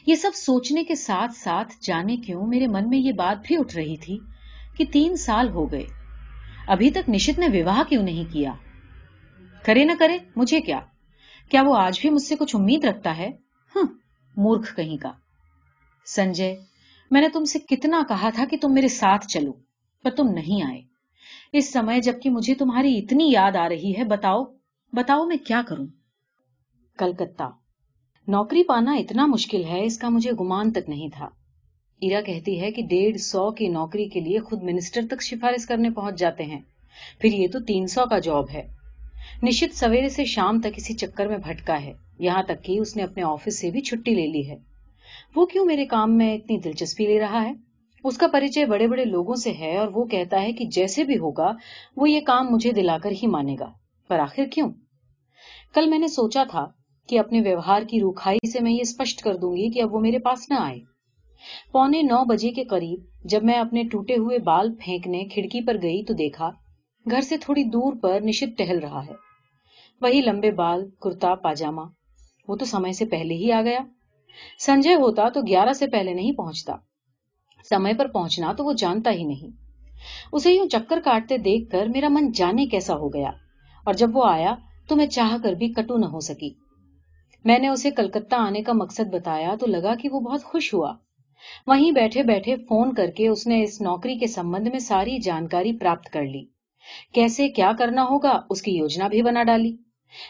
[0.08, 3.76] یہ سب سوچنے کے ساتھ ساتھ جانے کیوں میرے من میں یہ بات بھی اٹھ
[3.76, 4.20] رہی تھی
[4.78, 5.86] کہ تین سال ہو گئے۔
[6.68, 8.52] ابھی تک نشت نے وواہ کیوں نہیں کیا؟
[9.66, 10.80] کرے نہ کرے، مجھے کیا؟
[11.50, 13.43] کیا وہ آج بھی مجھ سے کچھ امید رکھتا ہے؟
[14.38, 15.12] مورکھ کہیں کا۔
[16.06, 16.56] سنجے،
[17.12, 19.54] میں نے تم سے کتنا کہا تھا کہ تم میرے ساتھ چلو،
[20.04, 20.82] پر تم نہیں آئے۔
[21.52, 24.44] اس سمے جبکہ مجھے تمہاری اتنی یاد آ رہی ہے، بتاؤ
[24.94, 25.88] بتاؤ میں کیا کروں؟
[26.98, 27.44] کلکتہ۔
[28.28, 31.30] نوکری پانا اتنا مشکل ہے، اس کا مجھے گمان تک نہیں تھا۔
[32.00, 35.90] ایرا کہتی ہے کہ ڈیڑھ سو کی نوکری کے لیے خود منسٹر تک سفارش کرنے
[35.90, 36.62] پہنچ جاتے ہیں۔
[37.20, 38.68] پھر یہ تو تین سو کا جاب ہے۔
[39.44, 43.04] نشچت سویرے سے شام تک اسی چکر میں بھٹکا ہے۔ یہاں تک کہ اس نے
[43.04, 44.56] اپنے آفس سے بھی چھٹی لے لی ہے۔
[45.36, 47.54] وہ کیوں میرے کام میں اتنی دلچسپی لے رہا ہے؟
[48.04, 51.18] اس کا پریچے بڑے بڑے لوگوں سے ہے اور وہ کہتا ہے کہ جیسے بھی
[51.18, 51.52] ہوگا،
[51.98, 53.72] وہ یہ کام مجھے دلا کر ہی مانے گا۔
[54.08, 54.72] پر آخر کیوں؟
[55.74, 56.66] کل میں نے سوچا تھا
[57.08, 60.00] کہ اپنے ویوہار کی روکھائی سے میں یہ اسپشٹ کر دوں گی کہ اب وہ
[60.00, 60.80] میرے پاس نہ آئے۔
[61.72, 66.04] پونے نو بجے کے قریب جب میں اپنے ٹوٹے ہوئے بال پھینکنے کھڑکی پر گئی
[66.04, 66.50] تو دیکھا
[67.12, 69.14] گھر سے تھوڑی دور پر نشت ٹہل رہا ہے۔
[70.02, 71.82] وہی لمبے بال، کرتا، پاجامہ۔
[72.48, 73.80] وہ تو سمے سے پہلے ہی آ گیا۔
[74.60, 76.74] سنجے ہوتا تو گیارہ سے پہلے نہیں پہنچتا۔
[77.70, 79.64] سمے پر پہنچنا تو وہ جانتا ہی نہیں۔
[80.32, 83.30] اسے یوں چکر کاٹتے دیکھ کر میرا من جانے کیسا ہو گیا۔
[83.86, 84.56] اور جب وہ آیا
[84.88, 86.54] تو میں چاہ کر بھی کٹو نہ ہو سکی۔
[87.46, 90.94] میں نے اسے کلکتہ آنے کا مقصد بتایا تو لگا کہ وہ بہت خوش ہوا۔
[91.68, 95.78] وہیں بیٹھے بیٹھے فون کر کے اس نے اس نوکری کے سمبند میں ساری جانکاری
[95.78, 96.46] پراپت کر لی۔
[97.14, 99.76] کیسے کیا کرنا ہوگا اس کی یوجنا بھی بنا ڈالی۔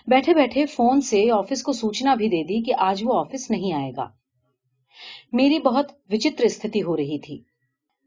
[0.08, 3.74] بیٹھے بیٹھے فون سے آفس کو سوچنا بھی دے دی کہ آج وہ آفس نہیں
[3.74, 4.10] آئے گا۔
[5.34, 7.42] میری بہت وچتر استھتی ہو رہی تھی۔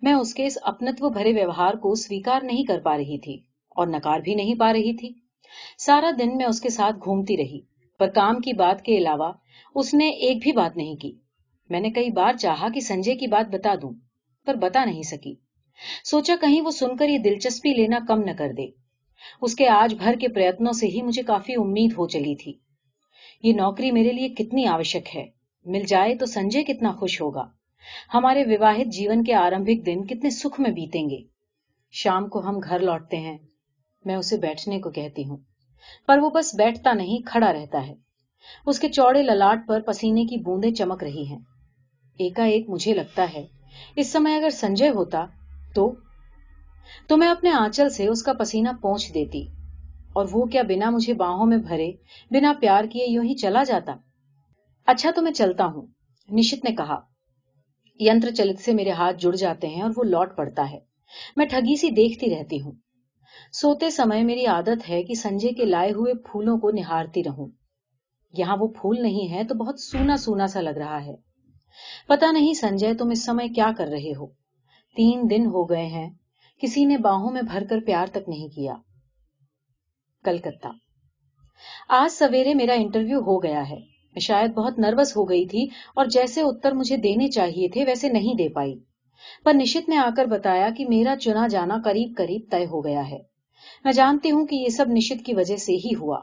[0.02, 3.34] میں اس کے اس اپنتو بھرے ویوہار کو سویکار نہیں کر پا رہی تھی
[3.68, 5.12] اور نکار بھی نہیں پا رہی تھی۔
[5.78, 7.60] سارا دن میں اس کے ساتھ گھومتی رہی،
[7.98, 9.32] پر کام کی بات کے علاوہ
[9.74, 11.12] اس نے ایک بھی بات نہیں کی۔
[11.70, 13.90] میں نے کئی بار چاہا کہ سنجے کی بات بتا دوں،
[14.46, 15.34] پر بتا نہیں سکی۔
[16.04, 18.86] سوچا کہیں وہ سن کر یہ دلچسپی لینا کم نہ کر دے۔
[19.42, 22.52] اس کے آج بھر کے پریتنوں سے ہی مجھے کافی امید ہو چلی تھی۔
[23.42, 25.26] یہ نوکری میرے لیے کتنی آوشک ہے۔
[25.64, 27.44] مل جائے تو سنجے کتنا خوش ہوگا۔
[28.14, 31.18] ہمارے وواہت جیون کے آرمبھک دن کتنے سکھ میں بیتیں گے۔
[31.92, 33.38] شام کو ہم گھر لوٹتے ہیں۔
[34.05, 35.37] میں اسے بیٹھنے کو کہتی ہوں۔
[36.07, 37.94] پر وہ بس بیٹھتا نہیں، کھڑا رہتا ہے۔
[38.66, 41.38] اس کے چوڑے للاٹ پر پسینے کی بوندیں چمک رہی ہیں۔
[42.18, 43.46] ایک مجھے لگتا ہے،
[43.96, 45.26] اس سمے اگر سنجے ہوتا
[45.74, 45.94] تو
[47.09, 49.46] تو میں اپنے آنچل سے اس کا پسینہ پہنچ دیتی۔
[50.12, 51.92] اور وہ کیا بنا مجھے باہوں میں بھرے،
[52.31, 53.94] بنا پیار کیے یوں ہی چلا جاتا؟
[54.87, 55.87] اچھا تو میں چلتا ہوں،
[56.29, 57.01] نشت نے کہا۔
[58.01, 60.79] یتر چلت سے میرے ہاتھ جڑ جاتے ہیں اور وہ لوٹ پڑتا ہے۔
[61.37, 62.72] میں ٹھگی سی دیکھتی رہتی ہوں۔
[63.53, 67.51] سوتے سمے میری عادت ہے کہ سنجے کے لائے ہوئے پھولوں کو نہارتی رہوں۔
[68.38, 71.14] یہاں وہ پھول نہیں ہے تو بہت سونا سونا سا لگ رہا ہے۔
[72.09, 74.27] پتا نہیں سنجے تم اس سمے کیا کر رہے ہو؟
[74.96, 76.11] تین دن ہو گئے ہیں۔
[76.60, 78.74] کسی نے باہوں میں بھر کر پیار تک نہیں کیا۔
[80.24, 80.68] کلکتہ۔
[81.88, 83.76] آج سویرے میرا انٹرویو ہو گیا ہے۔
[84.12, 88.08] میں شاید بہت نروس ہو گئی تھی اور جیسے اتر مجھے دینے چاہیے تھے ویسے
[88.08, 88.74] نہیں دے پائی۔
[89.44, 93.10] پر نشت نے آ کر بتایا کہ میرا چنا جانا قریب قریب طے ہو گیا
[93.10, 93.18] ہے۔
[93.84, 96.20] میں جانتی ہوں کہ یہ سب نشت کی وجہ سے ہی ہوا۔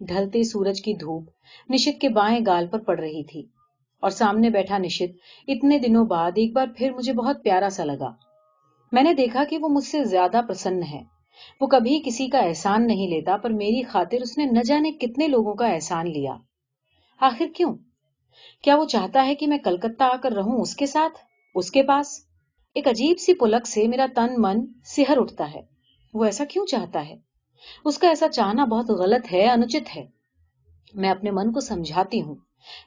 [0.00, 1.30] ڈھلتے سورج کی دھوپ
[1.70, 3.46] نشت کے بائیں گال پر پڑ رہی تھی۔
[4.00, 5.16] اور سامنے بیٹھا نشت،
[5.48, 8.25] اتنے دنوں بعد ایک بار پھر مجھے بہت پیارا سا لگا۔
[8.92, 11.02] میں نے دیکھا کہ وہ مجھ سے زیادہ پرسن ہے۔
[11.60, 15.28] وہ کبھی کسی کا احسان نہیں لیتا، پر میری خاطر اس نے نہ جانے کتنے
[15.28, 16.36] لوگوں کا احسان لیا۔
[17.20, 17.74] آخر کیوں؟
[18.62, 21.18] کیا وہ چاہتا ہے کہ میں کلکتہ آ کر رہوں اس کے ساتھ؟
[21.54, 22.26] اس کے پاس؟
[22.74, 25.60] ایک عجیب سی پلک سے میرا تن من سہر اٹھتا ہے۔
[26.14, 27.16] وہ ایسا کیوں چاہتا ہے؟
[27.84, 30.06] اس کا ایسا چاہنا بہت غلط ہے انچت ہے۔
[30.94, 32.34] میں اپنے من کو سمجھاتی ہوں۔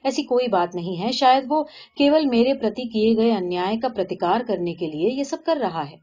[0.04, 1.64] ایسی کوئی بات نہیں ہے۔ شاید وہ
[1.96, 5.90] کیول میرے پرتی کیے گئے انیائے کا پرتیکار کرنے کے لیے یہ سب کر رہا
[5.90, 5.96] ہے۔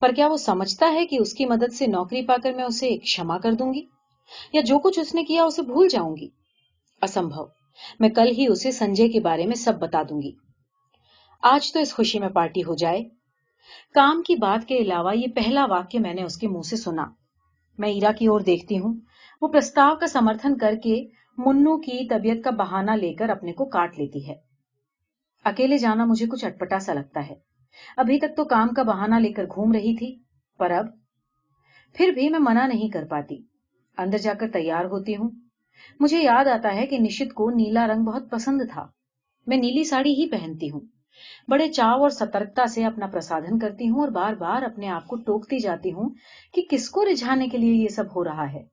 [0.00, 2.96] پر کیا وہ سمجھتا ہے کہ اس کی مدد سے نوکری پا کر میں اسے
[2.96, 3.82] کھما کر دوں گی؟
[4.52, 6.28] یا جو کچھ اس نے کیا اسے بھول جاؤں گی؟
[7.02, 7.44] اسمبھو،
[8.00, 10.32] میں کل ہی اسے سنجے کے بارے میں سب بتا دوں گی۔
[11.42, 13.00] آج تو اس خوشی میں پارٹی ہو جائے۔
[13.94, 17.04] کام کی بات کے علاوہ یہ پہلا واقعہ میں نے اس کے منہ سے سنا۔
[17.78, 18.94] میں ایرا کی اور دیکھتی ہوں۔
[19.42, 21.06] وہ پرستاو کا سمرتھن کر کے
[21.38, 24.34] منو کی طبیعت کا بہانہ لے کر اپنے کو کاٹ لیتی ہے۔
[25.44, 27.34] اکیلے جانا مجھے کچھ اٹپٹا سا لگتا ہے۔
[27.96, 30.18] ابھی تک تو کام کا بہانہ لے کر گھوم رہی تھی،
[30.58, 30.86] پر اب
[31.94, 33.42] پھر بھی میں منع نہیں کر پاتی۔
[33.98, 35.30] اندر جا کر تیار ہوتی ہوں۔
[36.00, 38.86] مجھے یاد آتا ہے کہ نشت کو نیلا رنگ بہت پسند تھا۔
[39.46, 40.80] میں نیلی ساڑی ہی پہنتی ہوں۔
[41.48, 45.16] بڑے چاو اور سترکتا سے اپنا پرسادن کرتی ہوں اور بار بار اپنے آپ کو
[45.16, 46.10] ٹوکتی جاتی ہوں
[46.54, 48.64] کہ کس کو رجھانے کے لیے یہ سب ہو رہا ہے۔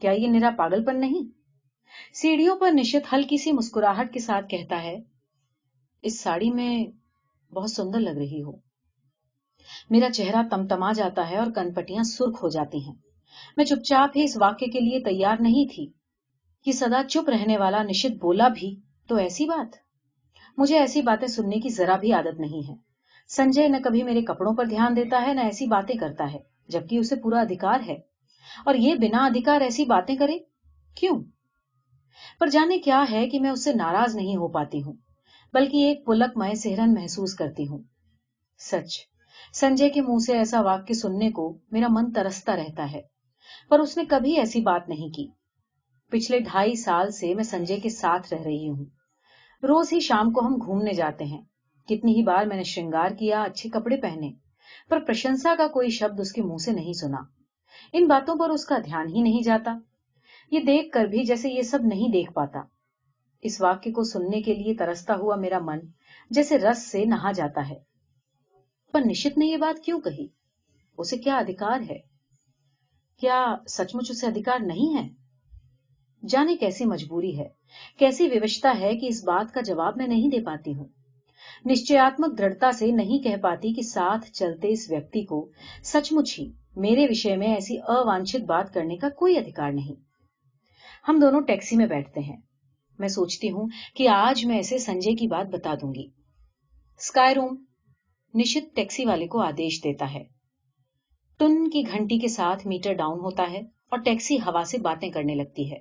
[0.00, 1.39] کیا یہ میرا پاگل پن نہیں؟
[2.14, 4.98] سیڑھیوں پر نشت ہلکی سی مسکراہٹ کے ساتھ کہتا ہے،
[6.02, 6.84] اس ساڑی میں
[7.54, 8.52] بہت سندر لگ رہی ہو
[9.90, 12.94] میرا چہرہ تمتما جاتا ہے اور کن پٹیاں سرخ ہو جاتی ہیں۔
[13.56, 15.92] میں چپ چاپ ہی اس واقعے کے لیے تیار نہیں تھی
[16.64, 18.76] کہ سدا چپ رہنے والا نشت بولا بھی
[19.08, 19.76] تو ایسی بات۔
[20.56, 22.74] مجھے ایسی باتیں سننے کی ذرا بھی عادت نہیں ہے۔
[23.28, 26.96] سنجے نہ کبھی میرے کپڑوں پر دھیان دیتا ہے، نہ ایسی باتیں کرتا ہے، جبکہ
[26.96, 27.96] اسے پورا ادھکار ہے۔
[28.64, 30.38] اور یہ بنا ادھکار ایسی باتیں کرے؟
[30.94, 31.22] کیوں؟
[32.40, 34.92] پر جانے کیا ہے کہ میں اس سے ناراض نہیں ہو پاتی ہوں،
[35.52, 37.82] بلکہ ایک پلک میں سہرن محسوس کرتی ہوں۔
[38.58, 38.96] سچ،
[39.54, 43.00] سنجے کے منہ سے ایسا واقع سننے کو میرا من ترستا رہتا ہے،
[43.68, 45.28] پر اس نے کبھی ایسی بات نہیں کی۔
[46.10, 48.84] پچھلے ڈھائی سال سے میں سنجے کے ساتھ رہ رہی ہوں۔
[49.62, 51.42] روز ہی شام کو ہم گھومنے جاتے ہیں۔
[51.88, 54.32] کتنی ہی بار میں نے شنگار کیا، اچھے کپڑے پہنے،
[54.88, 57.18] پر پرشنسا کا کوئی شبد اس کے منہ سے نہیں سنا۔
[57.92, 59.78] ان باتوں پر اس کا دھیان ہی نہیں جاتا۔
[60.50, 62.60] یہ دیکھ کر بھی جیسے یہ سب نہیں دیکھ پاتا۔
[63.42, 65.78] اس واقعے کو سننے کے لیے ترستا ہوا میرا من
[66.30, 67.74] جیسے رس سے نہا جاتا ہے۔
[68.92, 70.26] پر نشت نے یہ بات کیوں کہی؟
[70.98, 71.98] اسے کیا ادھکار ہے؟
[73.20, 75.08] کیا سچ مچ اسے ادھکار نہیں ہے؟
[76.28, 77.48] جانے کیسی مجبوری ہے،
[77.98, 80.84] کیسی ویوشتا ہے کہ اس بات کا جواب میں نہیں دے پاتی ہوں۔
[81.64, 85.50] نشچیاتمک دڑھتا سے نہیں کہہ پاتی کہ ساتھ چلتے اس ویکتی کو
[85.84, 90.09] سچ مچ ہی میرے وشے میں ایسی اوانچت بات کرنے کا کوئی ادھکار نہیں۔
[91.08, 92.36] ہم دونوں ٹیکسی میں بیٹھتے ہیں۔
[92.98, 96.06] میں سوچتی ہوں کہ آج میں اسے سنجے کی بات بتا دوں گی۔
[96.98, 97.64] اسکائی روم
[98.34, 100.24] نشت ٹیکسی والے کو آدیش دیتا ہے۔
[101.38, 105.34] ٹن کی گھنٹی کے ساتھ میٹر ڈاؤن ہوتا ہے اور ٹیکسی ہوا سے باتیں کرنے
[105.34, 105.78] لگتی ہے۔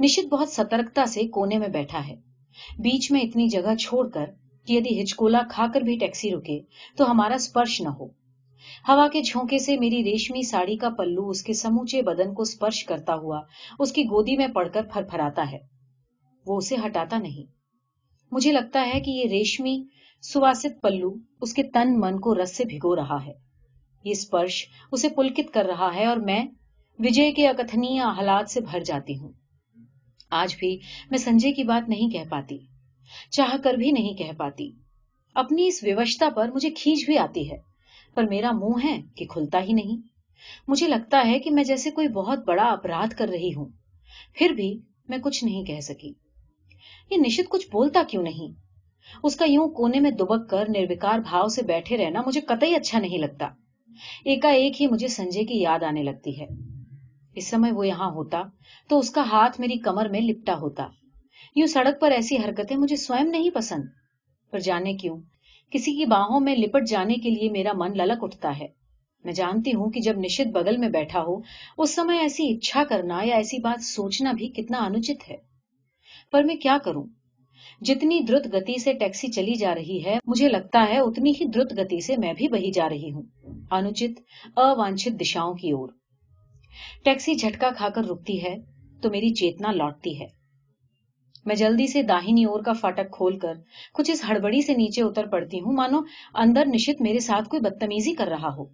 [0.00, 2.14] نشت بہت سترکتا سے کونے میں بیٹھا ہے۔
[2.78, 4.24] بیچ میں اتنی جگہ چھوڑ کر
[4.66, 6.60] کہ یدی ہچکولا کھا کر بھی ٹیکسی رکے
[6.96, 8.19] تو ہمارا سپرش نہ ہو۔
[8.88, 12.84] ہوا کے جھونکے سے میری ریشمی ساڑی کا پلو اس کے سموچے بدن کو سپرش
[12.84, 13.40] کرتا ہوا
[13.78, 15.58] اس کی گودی میں پڑ کر پھر پھراتا ہے۔
[16.46, 17.52] وہ اسے ہٹاتا نہیں۔
[18.32, 19.84] مجھے لگتا ہے کہ یہ ریشمی
[20.22, 23.32] سواست پلو اس کے تن من کو رس سے بھگو رہا ہے۔
[24.04, 26.44] یہ اسپرش اسے پلکت کر رہا ہے اور میں
[26.98, 29.32] وجے کے اکتھنی حالات سے بھر جاتی ہوں۔
[30.30, 30.78] آج بھی
[31.10, 32.58] میں سنجے کی بات نہیں کہہ پاتی،
[33.30, 34.70] چاہ کر بھی نہیں کہہ پاتی۔
[35.34, 37.69] اپنی اس ویوشتا پر مجھے کھینچ بھی آتی ہے۔
[38.14, 40.08] پر میرا منہ ہے کہ کھلتا ہی نہیں۔
[40.68, 43.66] مجھے لگتا ہے کہ میں جیسے کوئی بہت بڑا اپرادھ کر رہی ہوں۔
[44.34, 46.12] پھر بھی میں کچھ نہیں کہہ سکی۔
[47.10, 48.60] یہ نشت کچھ بولتا کیوں نہیں؟
[49.22, 52.98] اس کا یوں کونے میں دبک کر نربکار بھاؤ سے بیٹھے رہنا مجھے قطعی اچھا
[52.98, 53.48] نہیں لگتا۔
[54.24, 56.46] ایک ایک ہی مجھے سنجے کی یاد آنے لگتی ہے۔
[57.34, 58.42] اس سمے وہ یہاں ہوتا
[58.88, 60.88] تو اس کا ہاتھ میری کمر میں لپٹا ہوتا۔
[61.56, 63.82] یوں سڑک پر ایسی حرکتیں مجھے سوئم نہیں پسند۔
[64.50, 65.16] پر جانے کیوں؟
[65.70, 68.66] کسی کی باہوں میں لپٹ جانے کے لیے میرا من للک اٹھتا ہے۔
[69.24, 71.40] میں جانتی ہوں کہ جب نشت بغل میں بیٹھا ہو،
[71.78, 75.36] اس سمے ایسی اچھا کرنا یا ایسی بات سوچنا بھی کتنا انوچت ہے۔
[76.32, 77.04] پر میں کیا کروں؟
[77.80, 81.72] جتنی درت گتی سے ٹیکسی چلی جا رہی ہے، مجھے لگتا ہے اتنی ہی درت
[81.78, 83.22] گتی سے میں بھی بہی جا رہی ہوں۔
[83.70, 84.20] انوچت
[84.56, 85.88] اوانچت دشاؤں کی اور۔
[87.04, 88.56] ٹیکسی جھٹکا کھا کر رکتی ہے
[89.02, 90.39] تو میری چیتنا لوٹتی ہے۔
[91.44, 93.52] میں جلدی سے داہنی اور کا فاٹک کھول کر
[93.92, 96.00] کچھ اس ہڑبڑی سے نیچے اتر پڑتی ہوں۔ مانو،
[96.34, 98.64] اندر نشت میرے ساتھ کوئی بدتمیزی کر رہا ہو۔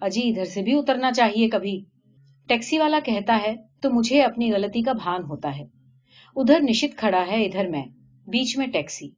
[0.00, 1.84] اجی، ادھر سے بھی اترنا چاہیے کبھی۔
[2.48, 5.64] ٹیکسی والا کہتا ہے، تو مجھے اپنی غلطی کا بھان ہوتا ہے۔
[6.36, 7.82] ادھر نشت کھڑا ہے، ادھر میں۔
[8.26, 9.08] بیچ میں ٹیکسی۔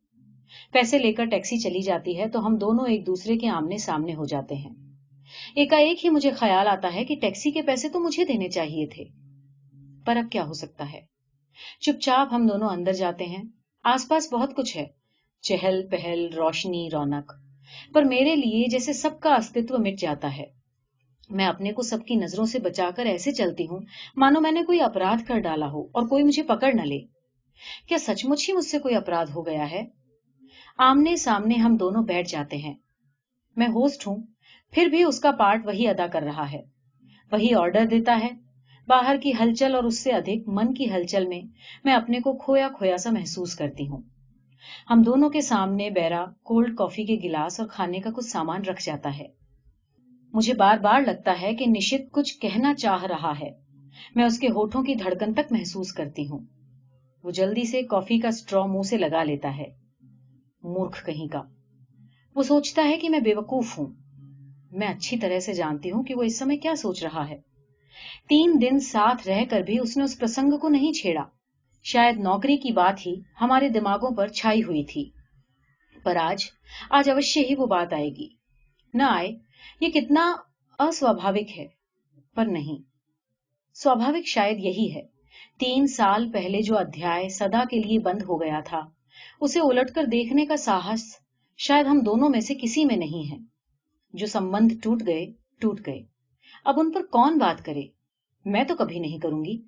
[0.73, 4.15] پیسے لے کر ٹیکسی چلی جاتی ہے، تو ہم دونوں ایک دوسرے کے آمنے سامنے
[4.15, 4.71] ہو جاتے ہیں۔
[5.55, 8.87] ایک ایک ہی مجھے خیال آتا ہے کہ ٹیکسی کے پیسے تو مجھے دینے چاہیے
[8.87, 9.05] تھے۔
[10.07, 11.10] پر اب کیا ہو سکتا ہے؟
[11.81, 13.43] چپ چاپ ہم دونوں اندر جاتے ہیں۔
[13.85, 14.87] آس پاس بہت کچھ ہے۔
[15.41, 17.33] چہل پہل، روشنی، رونق۔
[17.95, 20.45] پر میرے لیے جیسے سب کا استتو مٹ جاتا ہے۔
[21.31, 23.81] میں اپنے کو سب کی نظروں سے بچا کر ایسے چلتی ہوں،
[24.17, 27.01] مانو میں نے کوئی اپرادھ کر ڈالا ہو اور کوئی مجھے پکڑ نہ لے۔
[27.89, 29.83] کیا سچ مچ ہی مجھ سے کوئی اپرادھ ہو گیا ہے؟
[30.79, 32.75] آمنے سامنے ہم دونوں بیٹھ جاتے ہیں۔
[33.57, 34.17] میں ہوسٹ ہوں،
[34.71, 36.63] پھر بھی اس کا پارٹ وہی ادا کر رہا ہے۔
[37.33, 38.50] وہی آرڈر دیتا ہے۔
[38.91, 41.41] باہر کی ہلچل اور اس سے ادھک من کی ہلچل میں
[41.85, 44.03] میں اپنے کو کھویا کھویا سا محسوس کرتی ہوں۔
[44.91, 48.83] ہم دونوں کے سامنے بیرا کولڈ کافی کے گلاس اور کھانے کا کچھ سامان رکھ
[48.87, 49.27] جاتا ہے۔
[50.33, 53.51] مجھے بار بار لگتا ہے کہ نشت کچھ کہنا چاہ رہا ہے۔
[54.15, 56.39] میں اس کے ہوٹھوں کی دھڑکن تک محسوس کرتی ہوں۔
[57.23, 59.65] وہ جلدی سے کافی کا اسٹرا منہ سے لگا لیتا ہے۔
[60.63, 61.43] مورکھ کہیں کا۔
[62.35, 63.87] وہ سوچتا ہے کہ میں بے وقوف ہوں۔
[64.71, 67.50] میں اچھی طرح سے جانتی ہوں کہ وہ اس سمے کیا سوچ رہا ہے۔
[68.29, 71.25] تین دن ساتھ رہ کر بھی اس نے اس پرسنگ کو نہیں چھیڑا۔
[71.83, 75.11] شاید نوکری کی بات ہی ہمارے دماغوں پر چھائی ہوئی تھی۔
[76.03, 76.45] پر آج
[76.91, 78.29] آج اوشی ہی وہ بات آئے گی۔
[78.95, 79.29] نہ آئے،
[79.81, 80.35] یہ کتنا
[80.79, 81.67] اسوابھاوک ہے۔
[82.35, 82.83] پر نہیں،
[83.75, 85.03] سوابھاوک شاید یہی ہے۔
[85.59, 88.81] تین سال پہلے جو ادیا سدا کے لیے بند ہو گیا تھا،
[89.41, 91.17] اسے الٹ کر دیکھنے کا ساہس
[91.59, 93.37] شاید ہم دونوں میں سے کسی میں نہیں ہے۔
[94.13, 96.10] جو سمبند ٹوٹ گئے ٹوٹ گئے۔
[96.65, 97.83] اب ان پر کون بات کرے؟
[98.45, 99.63] میں تو کبھی نہیں کروں گی۔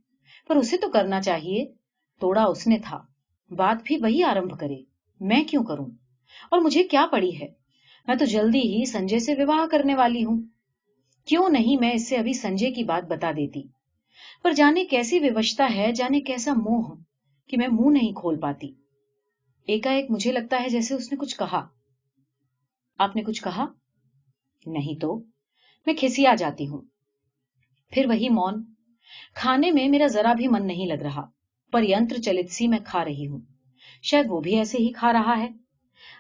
[0.48, 1.72] پر اسے تو کرنا چاہیے۔
[2.20, 3.06] توڑا اس نے تھا۔
[3.50, 4.76] بات بھی وہی آرمب کرے۔
[5.20, 5.86] میں کیوں کروں؟
[6.50, 7.46] اور مجھے کیا پڑی ہے؟
[8.06, 10.42] میں تو جلدی ہی سنجے سے وواہ کرنے والی ہوں۔
[11.24, 13.62] کیوں نہیں میں اس سے ابھی سنجے کی بات بتا دیتی؟
[14.42, 16.94] پر جانے کیسی ووشتا ہے، جانے کیسا موہ
[17.48, 18.72] کہ میں منہ نہیں کھول پاتی۔
[19.66, 21.68] ایک ایک مجھے لگتا ہے جیسے اس نے کچھ کہا۔
[22.98, 23.66] آپ نے کچھ کہا؟
[24.66, 25.22] نہیں تو؟
[25.86, 26.80] میں کھسی آ جاتی ہوں۔
[27.90, 28.62] پھر وہی مون،
[29.34, 31.26] کھانے میں میرا ذرا بھی من نہیں لگ رہا،
[31.72, 33.40] پر یتر چلت سی میں کھا رہی ہوں۔
[34.02, 35.48] شاید وہ بھی ایسے ہی کھا رہا ہے۔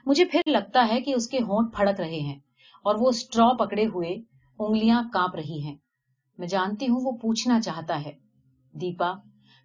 [0.06, 2.38] مجھے پھر لگتا ہے کہ اس کے ہونٹ پھڑک رہے ہیں
[2.82, 4.16] اور وہ اسٹرا پکڑے ہوئے
[4.58, 5.76] انگلیاں کانپ رہی ہیں۔
[6.38, 8.12] میں جانتی ہوں وہ پوچھنا چاہتا ہے۔
[8.72, 9.12] دیپا،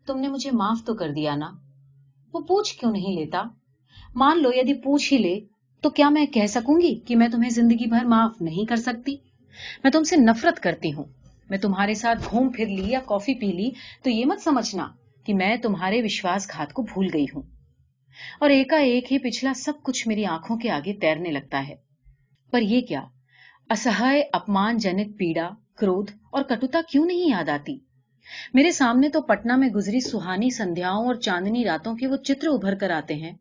[0.06, 1.52] تم نے مجھے معاف تو کر دیا نا؟
[2.34, 3.44] وہ پوچھ کیوں نہیں لیتا؟
[4.16, 5.40] مان لو یدی پوچھ ہی لے،
[5.82, 9.16] تو کیا میں کہہ سکوں گی کہ میں تمہیں زندگی بھر معاف نہیں کر سکتی؟
[9.84, 11.04] میں تم سے نفرت کرتی ہوں۔
[11.50, 13.72] میں تمہارے ساتھ گھوم پھر لی یا کافی پی لی،
[14.04, 14.88] تو یہ مت سمجھنا
[15.26, 17.42] کہ میں تمہارے وشواس گھات کو بھول گئی ہوں۔
[18.40, 21.76] اور ایکا ایک ہی پچھلا سب کچھ میری آنکھوں کے آگے تیرنے لگتا ہے۔
[22.52, 23.02] پر یہ کیا؟
[23.70, 27.78] اسہ اپمان جنک پیڑا کرودھ اور کٹوتا کیوں نہیں یاد آتی؟
[28.54, 32.76] میرے سامنے تو پٹنا میں گزری سہانی سندھیاؤں اور چاندنی راتوں کے وہ چتر ابھر
[32.76, 33.32] کر آتے ہیں۔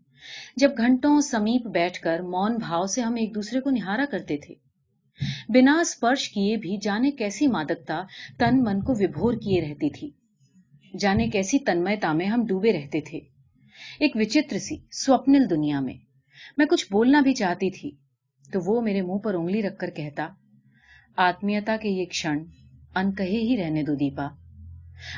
[0.57, 4.55] جب گھنٹوں سمیپ بیٹھ کر مون بھاؤ سے ہم ایک دوسرے کو نہارا کرتے تھے
[5.49, 8.03] بنا اسپرش کیے بھی جانے کیسی مادکتا
[8.39, 10.11] تن من کو وبھور کیے رہتی تھی۔
[10.99, 13.19] جانے کیسی تنمئتا میں ہم ڈوبے رہتے تھے۔
[14.01, 15.95] ایک وچتر سی، سوپنل دنیا میں۔
[16.57, 17.91] میں کچھ بولنا بھی چاہتی تھی۔
[18.53, 20.29] تو وہ میرے منہ پر انگلی رکھ کر کہتا،
[21.17, 22.39] آتمیتا کے یہ کھڑ
[22.95, 24.29] ان کہے ہی رہنے دو دیپا۔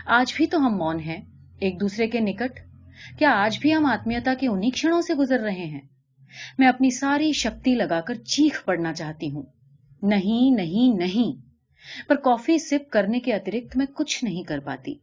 [0.07, 1.21] آج بھی تو ہم مون ہیں،
[1.61, 2.61] ایک دوسرے کے نکٹ۔
[3.19, 5.81] کیا آج بھی ہم آتمیتا کے انہی کھڑوں سے گزر رہے ہیں؟
[6.59, 9.43] میں اپنی ساری شکتی لگا کر چیخ پڑنا چاہتی ہوں۔
[10.03, 11.49] نہیں نہیں نہیں۔
[12.09, 14.95] پر کافی سپ کرنے کے اترکت میں کچھ نہیں کر پاتی۔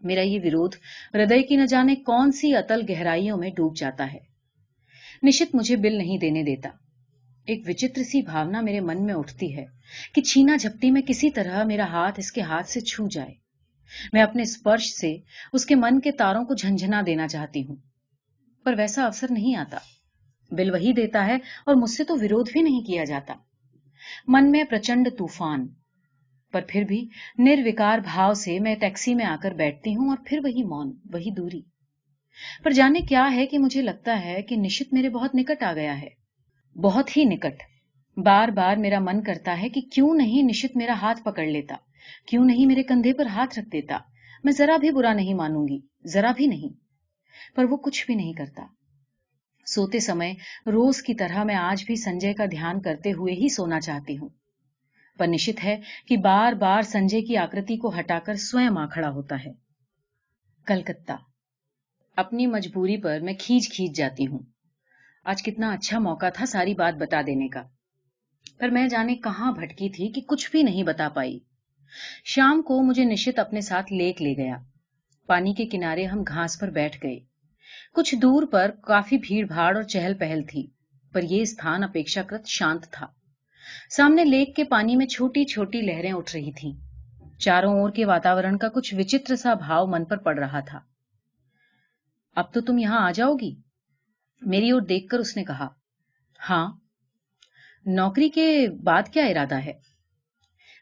[0.00, 0.76] میرا یہ ورودھ
[1.14, 4.18] ہردے کی نہ جانے کون سی اتل گہرائیوں میں ڈوب جاتا ہے۔
[5.22, 6.68] نشت مجھے بل نہیں دینے دیتا۔
[7.46, 9.64] ایک وچتر سی بھاونا میرے من میں اٹھتی ہے
[10.14, 13.34] کہ چھینا جھپٹی میں کسی طرح میرا ہاتھ اس کے ہاتھ سے چھو جائے۔
[14.12, 15.16] میں اپنے اسپرش سے
[15.52, 17.76] اس کے من کے تاروں کو جھنجھنا دینا چاہتی ہوں۔
[18.64, 19.78] پر ویسا افسر نہیں آتا۔
[20.50, 21.34] بل وہی دیتا ہے
[21.66, 23.34] اور مجھ سے تو ورودھ بھی نہیں کیا جاتا۔
[24.26, 25.68] من میں پرچنڈ طوفان۔
[26.52, 30.40] پر پھر بھی نروکار بھاؤ سے میں ٹیکسی میں آ کر بیٹھتی ہوں اور پھر
[30.44, 31.60] وہی مون، وہی دوری۔
[32.64, 36.02] پر جانے کیا ہے کہ مجھے لگتا ہے کہ نشت میرے بہت نکٹ آ گیا
[36.02, 36.08] ہے۔
[36.80, 37.62] بہت ہی نکٹ۔
[38.16, 41.76] بار بار میرا من کرتا ہے کہ کیوں نہیں نشت میرا ہاتھ پکڑ لیتا؟
[42.26, 43.98] کیوں نہیں میرے کندھے پر ہاتھ رکھ دیتا؟
[44.44, 46.68] میں ذرا بھی برا نہیں مانوں گی، ذرا بھی نہیں۔
[47.56, 48.66] پر وہ کچھ بھی نہیں کرتا۔
[49.66, 50.32] سوتے سمے
[50.66, 54.28] روز کی طرح میں آج بھی سنجے کا دھیان کرتے ہوئے ہی سونا چاہتی ہوں۔
[55.18, 59.10] پر نشت ہے کہ بار بار سنجے کی آکرتی کو ہٹا کر سوئم آ کھڑا
[59.10, 59.52] ہوتا ہے۔
[60.66, 61.12] کلکتہ۔
[62.16, 64.38] اپنی مجبوری پر میں کھینچ کھینچ جاتی ہوں۔
[65.24, 67.62] آج کتنا اچھا موقع تھا ساری بات بتا دینے کا۔
[68.58, 71.38] پر میں جانے کہاں بھٹکی تھی کہ کچھ بھی نہیں بتا پائی۔
[72.24, 74.56] شام کو مجھے نشت اپنے ساتھ لیک لے گیا۔
[75.26, 77.33] پانی کے کنارے ہم گھاس پر بیٹھ گئے۔
[77.94, 80.66] کچھ دور پر کافی بھیڑ بھاڑ اور چہل پہل تھی،
[81.12, 83.06] پر یہ استھان اپیکشا کرت شانت تھا۔
[83.90, 86.72] سامنے لیک کے پانی میں چھوٹی چھوٹی لہریں اٹھ رہی تھیں۔
[87.38, 90.80] چاروں اور کے واتاورن کا کچھ وچتر سا بھاؤ من پر پڑ رہا تھا۔
[92.36, 93.54] اب تو تم یہاں آ جاؤ گی؟
[94.42, 95.68] میری اور دیکھ کر اس نے کہا
[96.50, 96.72] ہاں۔
[97.86, 99.72] نوکری کے بعد کیا ارادہ ہے؟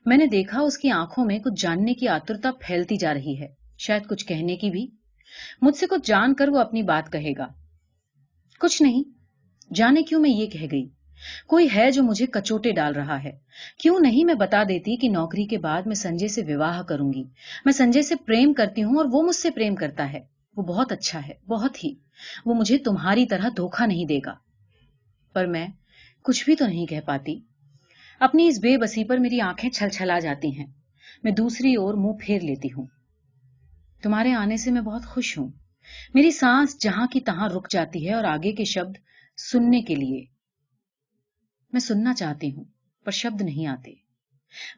[0.06, 3.48] میں نے دیکھا اس کی آنکھوں میں کچھ جاننے کی آترتا پھیلتی جا رہی ہے۔
[3.78, 5.01] شاید کچھ کہنے کی بھی۔
[5.62, 7.46] مجھ سے کچھ جان کر وہ اپنی بات کہے گا۔
[8.60, 9.02] کچھ نہیں،
[9.74, 10.88] جانے کیوں میں یہ کہہ گئی؟
[11.46, 13.32] کوئی ہے جو مجھے کچوٹے ڈال رہا ہے؟
[13.78, 17.24] کیوں نہیں میں بتا دیتی کہ نوکری کے بعد میں سنجے سے وواہ کروں گی؟
[17.64, 20.20] میں سنجے سے پریم کرتی ہوں اور وہ مجھ سے پریم کرتا ہے۔
[20.56, 21.94] وہ بہت اچھا ہے، بہت ہی۔
[22.46, 24.34] وہ مجھے تمہاری طرح دھوکا نہیں دے گا۔
[25.32, 25.66] پر میں
[26.22, 27.40] کچھ بھی تو نہیں کہہ پاتی۔
[28.20, 30.66] اپنی اس بے بسی پر میری آنکھیں چھل چھلا جاتی ہیں۔
[31.22, 32.86] میں دوسری اور منہ پھیر لیتی ہوں۔
[34.02, 35.48] تمہارے آنے سے میں بہت خوش ہوں۔
[36.14, 38.98] میری سانس جہاں کی تہاں رک جاتی ہے اور آگے کے شبد
[39.36, 40.24] سننے کے لیے۔
[41.72, 42.64] میں سننا چاہتی ہوں،
[43.04, 43.94] پر شبد نہیں آتے۔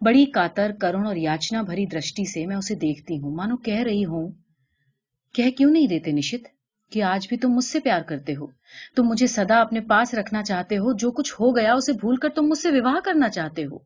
[0.01, 4.05] بڑی کاتر، کرن اور یاچنا بھری درشٹی سے میں اسے دیکھتی ہوں۔ مانو، کہہ رہی
[4.05, 4.33] ہوں،
[5.35, 6.47] کہہ کیوں نہیں دیتے نشت
[6.93, 8.47] کہ آج بھی تم مجھ سے پیار کرتے ہو؟
[8.97, 12.29] تم مجھے سدا اپنے پاس رکھنا چاہتے ہو، جو کچھ ہو گیا اسے بھول کر
[12.29, 13.79] تم مجھ سے وواہ کرنا چاہتے ہو۔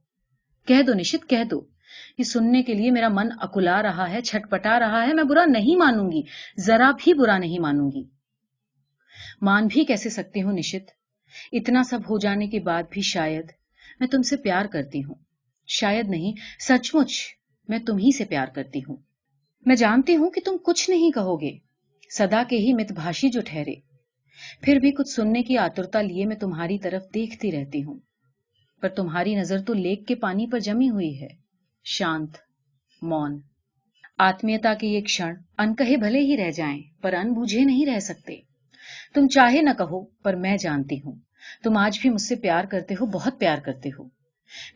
[0.67, 1.78] کہہ دو نشت، کہہ دو۔
[2.19, 5.45] یہ سننے کے لیے میرا من اکلا رہا ہے چھٹ پٹا رہا ہے، میں برا
[5.45, 6.23] نہیں مانوں گی،
[6.59, 8.05] ذرا بھی برا نہیں مانوں گی۔
[9.41, 10.91] مان بھی کیسے سکتی ہوں نشت؟
[11.53, 13.47] اتنا سب ہو جانے کے بعد بھی شاید
[14.01, 15.15] میں تم سے پیار کرتی ہوں۔
[15.67, 17.27] شاید نہیں سچ مچ
[17.69, 18.97] میں تم ہی سے پیار کرتی ہوں۔
[19.67, 21.59] میں جانتی ہوں کہ تم کچھ نہیں کہو گے۔
[22.19, 23.75] سدا کے ہی مت بھاشی جو ٹھہرے۔
[24.63, 27.99] پھر بھی کچھ سننے کی آترتا لیے میں تمہاری طرف دیکھتی رہتی ہوں۔
[28.81, 31.48] پر تمہاری نظر تو لیک کے پانی پر جمی ہوئی ہے۔
[31.91, 32.37] شانت،
[33.03, 33.41] مون۔
[34.19, 37.99] آتمیتا کے یہ کھڑ ان کہے بھلے ہی رہ جائیں، پر ان بوجھے نہیں رہ
[37.99, 38.37] سکتے۔
[39.15, 41.13] تم چاہے نہ کہو، پر میں جانتی ہوں۔
[41.65, 44.05] تم آج بھی مجھ سے پیار کرتے ہو، بہت پیار کرتے ہو۔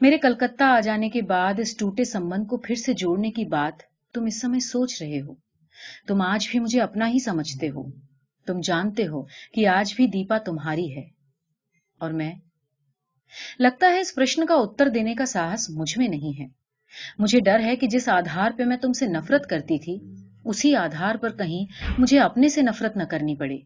[0.01, 3.83] میرے کلکتہ آ جانے کے بعد اس ٹوٹے سمبند کو پھر سے جوڑنے کی بات
[4.15, 5.35] تم اس سمے سوچ رہے ہو۔
[6.09, 7.91] تم آج بھی مجھے اپنا ہی سمجھتے ہو۔
[8.47, 9.23] تم جانتے ہو
[9.55, 11.03] کہ آج بھی دیپا تمہاری ہے۔
[11.99, 12.35] اور میں؟
[13.59, 16.62] لگتا ہے اس پرشن کا اتر دینے کا ساہس مجھ میں نہیں ہے۔
[17.19, 19.99] مجھے ڈر ہے کہ جس آدھار پہ میں تم سے نفرت کرتی تھی،
[20.45, 21.65] اسی آدھار پر کہیں
[21.99, 23.57] مجھے اپنے سے نفرت نہ کرنی پڑے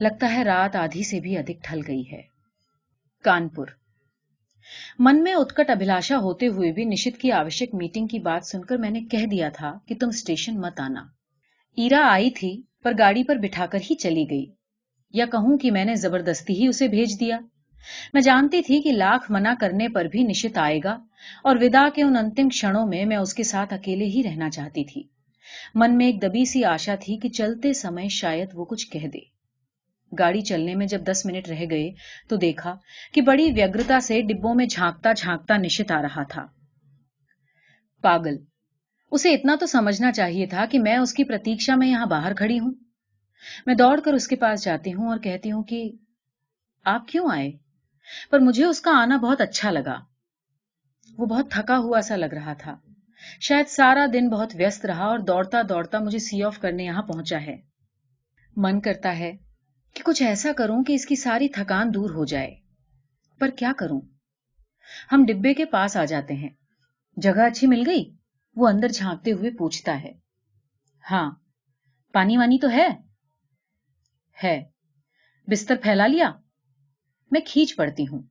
[0.00, 2.22] لگتا ہے رات آدھی سے بھی ادھک ٹھل گئی ہے۔
[3.24, 3.66] کانپور۔
[4.98, 8.76] من میں اتکٹ ابھلاشا ہوتے ہوئے بھی نشت کی آوشک میٹنگ کی بات سن کر
[8.76, 11.00] میں نے کہہ دیا تھا کہ تم اسٹیشن مت آنا۔
[11.76, 14.46] ایرا آئی تھی، پر گاڑی پر بٹھا کر ہی چلی گئی۔
[15.12, 17.38] یا کہوں کہ میں نے زبردستی ہی اسے بھیج دیا۔
[18.14, 20.96] میں جانتی تھی کہ لاکھ منع کرنے پر بھی نشت آئے گا،
[21.44, 24.84] اور ودا کے ان انتم کھڑوں میں میں اس کے ساتھ اکیلے ہی رہنا چاہتی
[24.84, 25.02] تھی۔
[25.74, 29.18] من میں ایک دبی سی آشا تھی کہ چلتے سمے شاید وہ کچھ کہہ دے۔
[30.12, 31.90] گاڑی چلنے میں جب دس منٹ رہ گئے
[32.28, 32.74] تو دیکھا
[33.14, 36.46] کہ بڑی ویگرتا سے ڈبوں میں جھانکتا جھانکتا نشت آ رہا تھا۔
[38.04, 38.36] پاگل،
[39.12, 42.58] اسے اتنا تو سمجھنا چاہیے تھا کہ میں اس کی پرتیشا میں یہاں باہر کھڑی
[42.58, 42.72] ہوں۔
[43.66, 45.84] میں دوڑ کر اس کے پاس جاتی ہوں اور کہتی ہوں کہ
[46.86, 47.50] آپ کیوں آئے؟
[48.30, 50.00] پر مجھے اس کا آنا بہت اچھا لگا۔
[51.18, 52.76] وہ بہت تھکا ہوا سا لگ رہا تھا۔
[53.40, 57.40] شاید سارا دن بہت ویست رہا اور دوڑتا دوڑتا مجھے سی آف کرنے یہاں پہنچا
[57.40, 57.56] ہے۔
[58.56, 59.36] من کرتا ہے
[59.94, 62.54] کہ کچھ ایسا کروں کہ اس کی ساری تھکان دور ہو جائے۔
[63.40, 64.00] پر کیا کروں؟
[65.12, 66.48] ہم ڈبے کے پاس آ جاتے ہیں۔
[67.16, 68.16] جگہ اچھی مل گئی؟
[68.56, 70.12] وہ اندر جھانکتے ہوئے پوچھتا ہے۔
[71.10, 71.30] ہاں۔
[72.12, 72.88] پانی وانی تو ہے؟
[74.44, 74.64] ہے۔
[75.46, 76.32] بستر پھیلا لیا؟
[77.34, 78.22] میں کھینچ پڑتی ہوں۔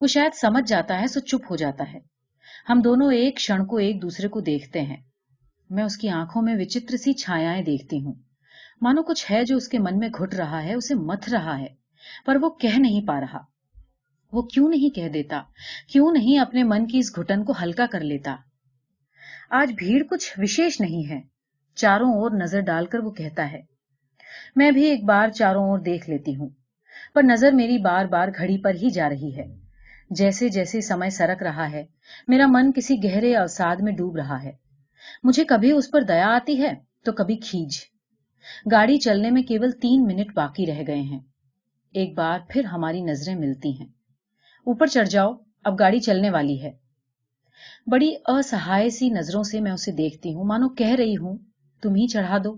[0.00, 1.98] وہ شاید سمجھ جاتا ہے، سو چپ ہو جاتا ہے۔
[2.68, 4.96] ہم دونوں ایک شن کو ایک دوسرے کو دیکھتے ہیں۔
[5.70, 8.14] میں اس کی آنکھوں میں وچتر سی چھایا دیکھتی ہوں۔
[8.80, 11.66] مانو کچھ ہے جو اس کے من میں گھٹ رہا ہے، اسے مت رہا ہے۔
[12.26, 13.38] پر وہ کہہ نہیں پا رہا۔
[14.32, 15.42] وہ کیوں نہیں کہہ دیتا؟
[15.92, 18.36] کیوں نہیں اپنے من کی اس گھٹن کو ہلکا کر لیتا؟
[19.50, 21.20] آج بھیڑ کچھ وشیش نہیں ہے۔
[21.74, 23.60] چاروں اور نظر ڈال کر وہ کہتا ہے۔
[24.56, 26.48] میں بھی ایک بار چاروں اور دیکھ لیتی ہوں۔
[27.14, 29.56] پر نظر میری بار بار گھڑی پر ہی جا رہی ہے۔
[30.10, 31.86] جیسے جیسے سمے سرک رہا ہے،
[32.28, 34.52] میرا من کسی گہرے اوساد میں ڈوب رہا ہے۔
[35.22, 36.72] مجھے کبھی اس پر دیا آتی ہے
[37.04, 37.84] تو کبھی کھینچ۔
[38.72, 41.20] گاڑی چلنے میں کیول تین منٹ باقی رہ گئے ہیں۔
[41.92, 43.86] ایک بار پھر ہماری نظریں ملتی ہیں۔
[44.66, 45.34] اوپر چڑھ جاؤ،
[45.64, 46.70] اب گاڑی چلنے والی ہے۔
[47.86, 51.36] بڑی اسہائے سی نظروں سے میں اسے دیکھتی ہوں۔ مانو، کہہ رہی ہوں،
[51.82, 52.52] تم ہی چڑھا دو۔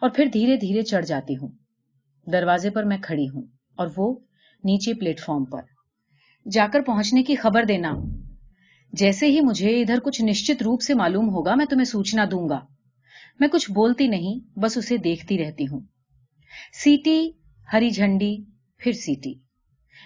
[0.00, 1.48] اور پھر دھیرے دھیرے چڑھ جاتی ہوں۔
[2.32, 4.14] دروازے پر میں کھڑی ہوں۔ اور وہ
[4.64, 5.62] نیچے پلیٹ فارم پر۔
[6.50, 7.92] جا کر پہنچنے کی خبر دینا۔
[8.92, 12.60] جیسے ہی مجھے ادھر کچھ نشچت روپ سے معلوم ہوگا، میں تمہیں سوچنا دوں گا۔
[13.40, 15.80] میں کچھ بولتی نہیں، بس اسے دیکھتی رہتی ہوں۔
[16.72, 17.30] سیٹی،
[17.72, 18.36] ہری جھنڈی،
[18.78, 19.34] پھر سیٹی۔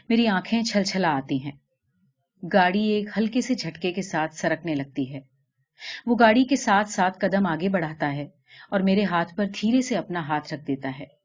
[0.09, 1.53] میری آنکھیں چھل چھلا آتی ہیں۔
[2.53, 5.21] گاڑی ایک ہلکے سے جھٹکے کے ساتھ سرکنے لگتی ہے۔
[6.07, 8.29] وہ گاڑی کے ساتھ ساتھ قدم آگے بڑھاتا ہے
[8.71, 11.22] اور میرے ہاتھ پر دھیرے سے اپنا ہاتھ رکھ دیتا ہے۔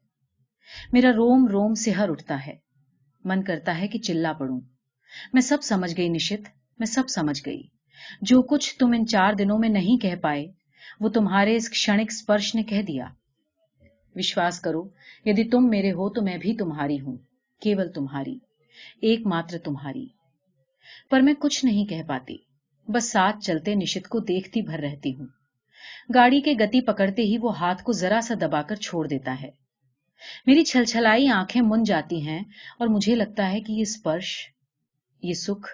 [0.93, 2.55] میرا روم روم سہر اٹھتا ہے۔
[3.25, 4.59] من کرتا ہے کہ چلا پڑوں۔
[5.33, 6.47] میں سب سمجھ گئی نشت،
[6.79, 7.63] میں سب سمجھ گئی۔
[8.21, 10.47] جو کچھ تم ان چار دنوں میں نہیں کہہ پائے،
[10.99, 13.05] وہ تمہارے اس کشنک سپرش نے کہہ دیا۔
[14.15, 14.89] وشواس کرو،
[15.25, 17.17] یدی تم میرے ہو تو میں بھی تمہاری ہوں،
[17.61, 18.37] کیول تمہاری،
[19.01, 20.07] ایک ماتر تمہاری۔
[21.09, 22.37] پر میں کچھ نہیں کہہ پاتی،
[22.87, 25.27] بس ساتھ چلتے نشت کو دیکھتی بھر رہتی ہوں۔
[26.13, 29.66] گاڑی کے گتی پکڑتے ہی وہ ہاتھ کو ذرا سا دبا کر چھوڑ دیتا ہے۔
[30.45, 32.39] میری چھل چھلائی آنکھیں من جاتی ہیں
[32.79, 34.47] اور مجھے لگتا ہے کہ یہ اسپرش
[35.23, 35.67] یہ سکھ،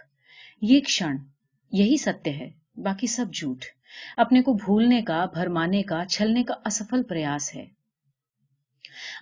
[0.61, 1.15] یہ کشن،
[1.71, 3.65] یہی ستیہ ہے، باقی سب جھوٹ۔
[4.17, 7.65] اپنے کو بھولنے کا، بھرمانے کا، چھلنے کا اسفل پریاس ہے۔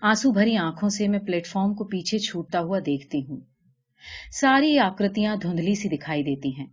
[0.01, 3.39] آنسو بھری آنکھوں سے میں پلیٹ فارم کو پیچھے چھوٹتا ہوا دیکھتی ہوں۔
[4.31, 6.67] ساری آکرتیاں دھندلی سی دکھائی دیتی ہیں۔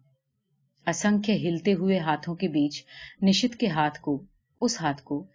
[0.87, 2.85] اسنکھ ہلتے ہوئے ہاتھوں کے بیچ،
[3.23, 4.25] نشت کے ہاتھ کو،
[4.61, 5.27] اس ہاتھ کو،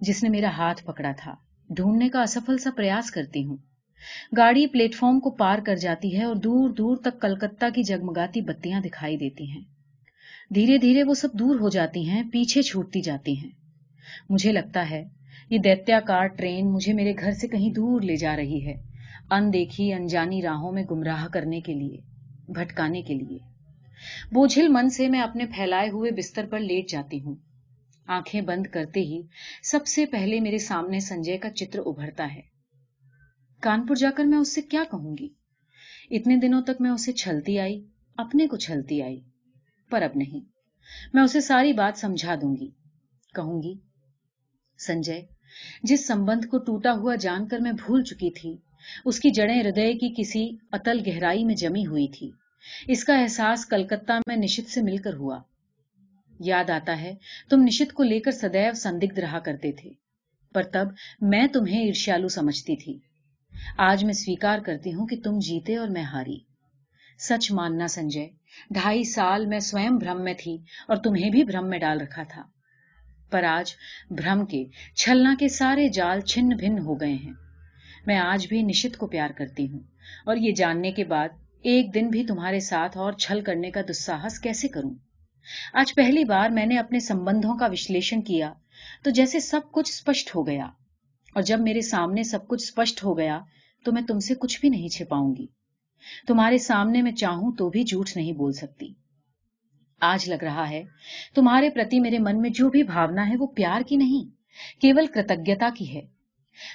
[0.00, 1.34] جس نے میرا ہاتھ پکڑا تھا۔
[1.70, 3.56] ڈھونڈنے کا اسفل سا پریاس کرتی ہوں۔
[4.36, 8.40] گاڑی پلیٹ فارم کو پار کر جاتی ہے اور دور دور تک کلکتہ کی جگمگاتی
[8.40, 9.60] بتیاں دکھائی دیتی ہیں۔
[10.54, 13.50] دھیرے دھیرے وہ سب دور ہو جاتی ہیں، پیچھے چھوٹتی جاتی ہیں۔
[14.30, 15.04] مجھے لگتا ہے،
[15.50, 18.82] یہ دیتیا کار ٹرین مجھے میرے گھر سے کہیں دور لے جا رہی ہے،
[19.30, 21.98] اندیکھی انجانی راہوں میں گمراہ کرنے کے لیے،
[22.52, 23.38] بھٹکانے کے لیے۔
[24.32, 27.34] بوجھل من سے میں اپنے پھیلائے ہوئے بستر پر لیٹ جاتی ہوں۔
[28.08, 29.22] آنکھیں بند کرتے ہی
[29.62, 32.40] سب سے پہلے میرے سامنے سنجے کا چتر ابھرتا ہے۔
[33.60, 35.28] کانپور جا کر میں اس سے کیا کہوں گی؟
[36.10, 37.84] اتنے دنوں تک میں اسے چھلتی آئی،
[38.16, 39.20] اپنے کو چھلتی آئی،
[39.90, 40.40] پر اب نہیں۔
[41.14, 42.68] میں اسے ساری بات سمجھا دوں گی۔
[43.34, 43.74] کہوں گی،
[44.86, 45.20] سنجے،
[45.82, 48.56] جس سمبند کو ٹوٹا ہوا جان کر میں بھول چکی تھی،
[49.04, 52.30] اس کی جڑیں ہردے کی کسی اتل گہرائی میں جمی ہوئی تھی۔
[52.88, 55.40] اس کا احساس کلکتہ میں نشت سے مل کر ہوا۔
[56.40, 57.14] یاد آتا ہے،
[57.50, 59.90] تم نشت کو لے کر سدیو سندگھ رہا کرتے تھے۔
[60.54, 60.88] پر تب
[61.20, 62.98] میں تمہیں ارشیالو سمجھتی تھی۔
[63.78, 66.38] آج میں سویکار کرتی ہوں کہ تم جیتے اور میں ہاری۔
[67.18, 68.28] سچ ماننا سنجے،
[68.70, 70.58] ڈھائی سال میں سوئم بھرم میں تھی
[70.88, 72.42] اور تمہیں بھی بھرم میں ڈال رکھا تھا۔
[73.30, 73.74] پر آج
[74.10, 74.64] بھرم کے
[74.96, 77.32] چھلنا کے سارے جال چھن بھن ہو گئے ہیں۔
[78.06, 79.80] میں آج بھی نشت کو پیار کرتی ہوں۔
[80.26, 81.28] اور یہ جاننے کے بعد،
[81.62, 84.94] ایک دن بھی تمہارے ساتھ اور چھل کرنے کا دساہس کیسے کروں؟
[85.72, 88.52] آج پہلی بار میں نے اپنے سمبندوں کا وشلیشن کیا
[89.04, 90.66] تو جیسے سب کچھ اسپشٹ ہو گیا
[91.34, 93.40] اور جب میرے سامنے سب کچھ اسپشٹ ہو گیا
[93.84, 95.46] تو میں تم سے کچھ بھی نہیں چھپاؤں گی۔
[96.26, 98.92] تمہارے سامنے میں چاہوں تو بھی جھوٹ نہیں بول سکتی۔
[100.00, 100.84] آج لگ رہا ہے
[101.34, 104.28] تمہارے پرتی میرے من میں جو بھی بھاونا ہے وہ پیار کی نہیں،
[104.80, 106.00] کیول کرتجتا کی ہے۔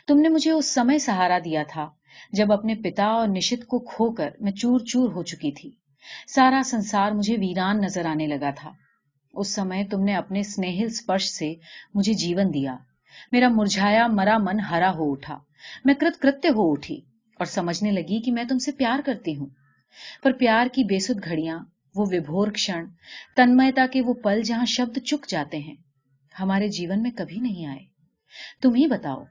[0.07, 1.89] تم نے مجھے اس سمے سہارا دیا تھا
[2.31, 5.71] جب اپنے پتا اور نشت کو کھو کر میں چور چور ہو چکی تھی۔
[6.27, 8.71] سارا سنسار مجھے ویران نظر آنے لگا تھا۔
[9.33, 11.53] اس سمے تم نے اپنے سنیہل سپرش سے
[11.93, 12.75] مجھے جیون دیا۔
[13.31, 15.39] میرا مرجھایا مرا من ہرا ہو اٹھا۔
[15.85, 16.95] میں کرت کرتیہ ہو اٹھی
[17.37, 19.45] اور سمجھنے لگی کہ میں تم سے پیار کرتی ہوں۔
[20.23, 21.59] پر پیار کی بے سد گھڑیاں
[21.95, 22.85] وہ وبھور کھڑ
[23.35, 25.75] تنمتا کے وہ پل جہاں شبد چک جاتے ہیں
[26.39, 27.79] ہمارے جیون میں کبھی نہیں آئے۔
[28.61, 29.23] تم ہی بتاؤ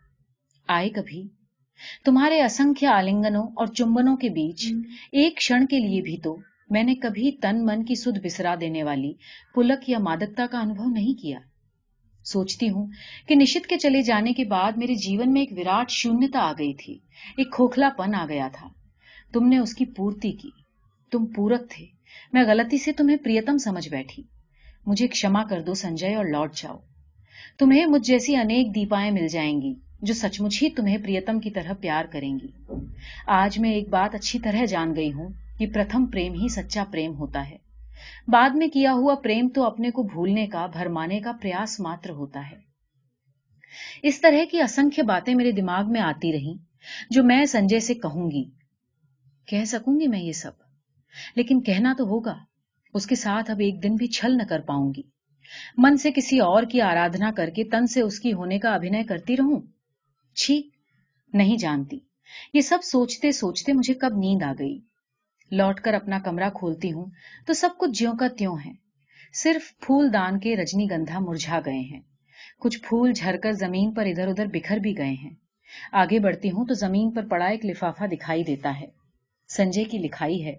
[0.68, 1.28] آئے کبھی؟
[2.04, 4.72] تمہارے اسنکھ آلنگنوں اور چمبنوں کے بیچ
[5.12, 6.38] ایک کھڑ کے لیے بھی تو
[6.72, 9.12] میں نے کبھی تن من کی سدھ بسرا دینے والی،
[9.54, 11.38] پلک یا مادکتا کا انبھو نہیں کیا۔
[12.24, 12.86] سوچتی ہوں
[13.28, 16.74] کہ نشت کے چلے جانے کے بعد میرے جیون میں ایک وراٹ شونیتا آ گئی
[16.74, 16.98] تھی،
[17.36, 18.68] ایک کھوکھلا پن آ گیا تھا۔
[19.32, 20.50] تم نے اس کی پورتی کی۔
[21.10, 21.86] تم پورک تھے۔
[22.32, 24.22] میں غلطی سے تمہیں پریتم سمجھ بیٹھی۔
[24.86, 26.78] مجھے کشما کر دو سنجے اور لوٹ جاؤ۔
[27.58, 31.50] تمہیں مجھ جیسی انیک دیپائیں مل جائیں گی، جو سچ مچ ہی تمہیں پریتم کی
[31.50, 32.46] طرح پیار کریں گی۔
[33.26, 35.28] آج میں ایک بات اچھی طرح جان گئی ہوں۔
[35.62, 37.56] کہ پرتھم پریم ہی سچا پریم ہوتا ہے۔
[38.28, 42.50] بعد میں کیا ہوا پریم تو اپنے کو بھولنے کا، بھرمانے کا پریاس ماتر ہوتا
[42.50, 42.56] ہے۔
[44.02, 46.54] اس طرح کی اسنکھ باتیں میرے دماغ میں آتی رہی
[47.10, 48.44] جو میں سنجے سے کہوں گی۔
[49.46, 50.50] کہہ سکوں گی میں یہ سب،
[51.36, 52.38] لیکن کہنا تو ہوگا۔
[52.94, 55.02] اس کے ساتھ اب ایک دن بھی چھل نہ کر پاؤں گی۔
[55.76, 59.02] من سے کسی اور کی آرادنا کر کے تن سے اس کی ہونے کا ابھنے
[59.02, 59.60] کرتی رہوں؟
[60.34, 60.62] چھی،
[61.32, 61.98] نہیں جانتی۔
[62.54, 64.91] یہ سب سوچتے سوچتے مجھے کب نیند آ گئی۔
[65.52, 67.04] لوٹ کر اپنا کمرہ کھولتی ہوں
[67.46, 68.72] تو سب کچھ جیوں کا تیوں ہے۔
[69.34, 72.00] صرف پھول دان کے رجنی گندھا مرجھا گئے ہیں۔
[72.60, 75.34] کچھ پھول جھر کر زمین پر ادھر ادھر بکھر بھی گئے ہیں۔
[75.92, 78.86] آگے بڑھتی ہوں تو زمین پر پڑا ایک لفافہ دکھائی دیتا ہے۔
[79.48, 80.54] سنجے کی لکھائی ہے۔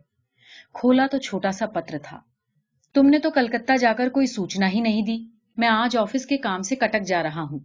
[0.73, 2.19] کھولا تو چھوٹا سا پتر تھا۔
[2.93, 5.25] تم نے تو کلکتہ جا کر کوئی سوچنا ہی نہیں دی۔
[5.57, 7.59] میں آج آفس کے کام سے کٹک جا رہا ہوں۔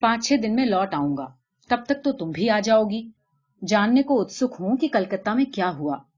[0.00, 1.26] پانچ چھ دن میں لوٹ آؤں گا۔
[1.68, 3.10] تب تک تو تم بھی آ جاؤ گی۔
[3.66, 6.11] جاننے کو اتسک ہوں کہ کلکتہ میں کیا ہوا۔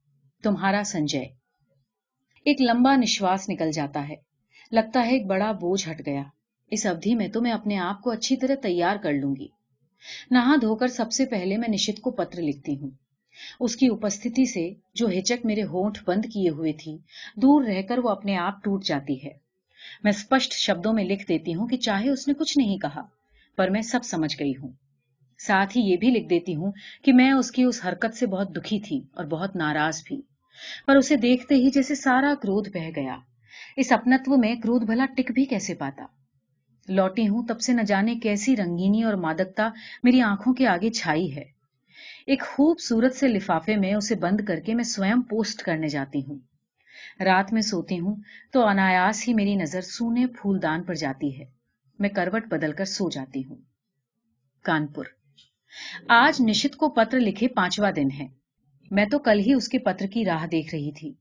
[0.44, 1.24] تمہارا سنجے۔
[2.44, 4.14] ایک لمبا نشواس نکل جاتا ہے۔
[4.72, 6.22] لگتا ہے ایک بڑا بوجھ ہٹ گیا۔
[6.70, 9.46] اس ابھی میں تو میں اپنے آپ کو اچھی طرح تیار کر لوں گی۔
[10.30, 12.90] نہا دھو کر سب سے پہلے میں نشت کو پتر لکھتی ہوں۔
[13.60, 16.98] اس کی اپستھتی سے جو ہچک میرے ہونٹ بند کیے ہوئے تھی،
[17.36, 19.30] دور رہ کر وہ اپنے آپ ٹوٹ جاتی ہے۔
[20.04, 23.02] میں اسپشٹ شبدوں میں لکھ دیتی ہوں کہ چاہے اس نے کچھ نہیں کہا،
[23.56, 24.68] پر میں سب سمجھ گئی ہوں۔
[25.38, 26.72] ساتھ ہی یہ بھی لکھ دیتی ہوں
[27.02, 30.33] کہ میں اس کی اس حرکت سے بہت دکھی تھی اور بہت ناراض بھی۔
[30.86, 33.16] پر اسے دیکھتے ہی جیسے سارا کرودھ بہ گیا۔
[33.76, 36.06] اس اپنتو میں کرودھ بھلا ٹک بھی کیسے پاتا؟
[36.88, 39.68] لوٹی ہوں تب سے نہ جانے کیسی رنگینی اور مادکتا
[40.02, 41.44] میری آنکھوں کے آگے چھائی ہے۔
[42.26, 46.38] ایک خوبصورت سے لفافے میں اسے بند کر کے میں سوئم پوسٹ کرنے جاتی ہوں۔
[47.24, 48.16] رات میں سوتی ہوں
[48.52, 51.44] تو انایاس ہی میری نظر سونے پھول دان پر جاتی ہے۔
[51.98, 53.56] میں کروٹ بدل کر سو جاتی ہوں۔
[54.62, 55.04] کانپور۔
[56.08, 58.43] آج نشت کو پتر لکھے پانچواں دن ہے۔
[58.90, 61.12] میں تو کل ہی اس کے پتر کی راہ دیکھ رہی تھی،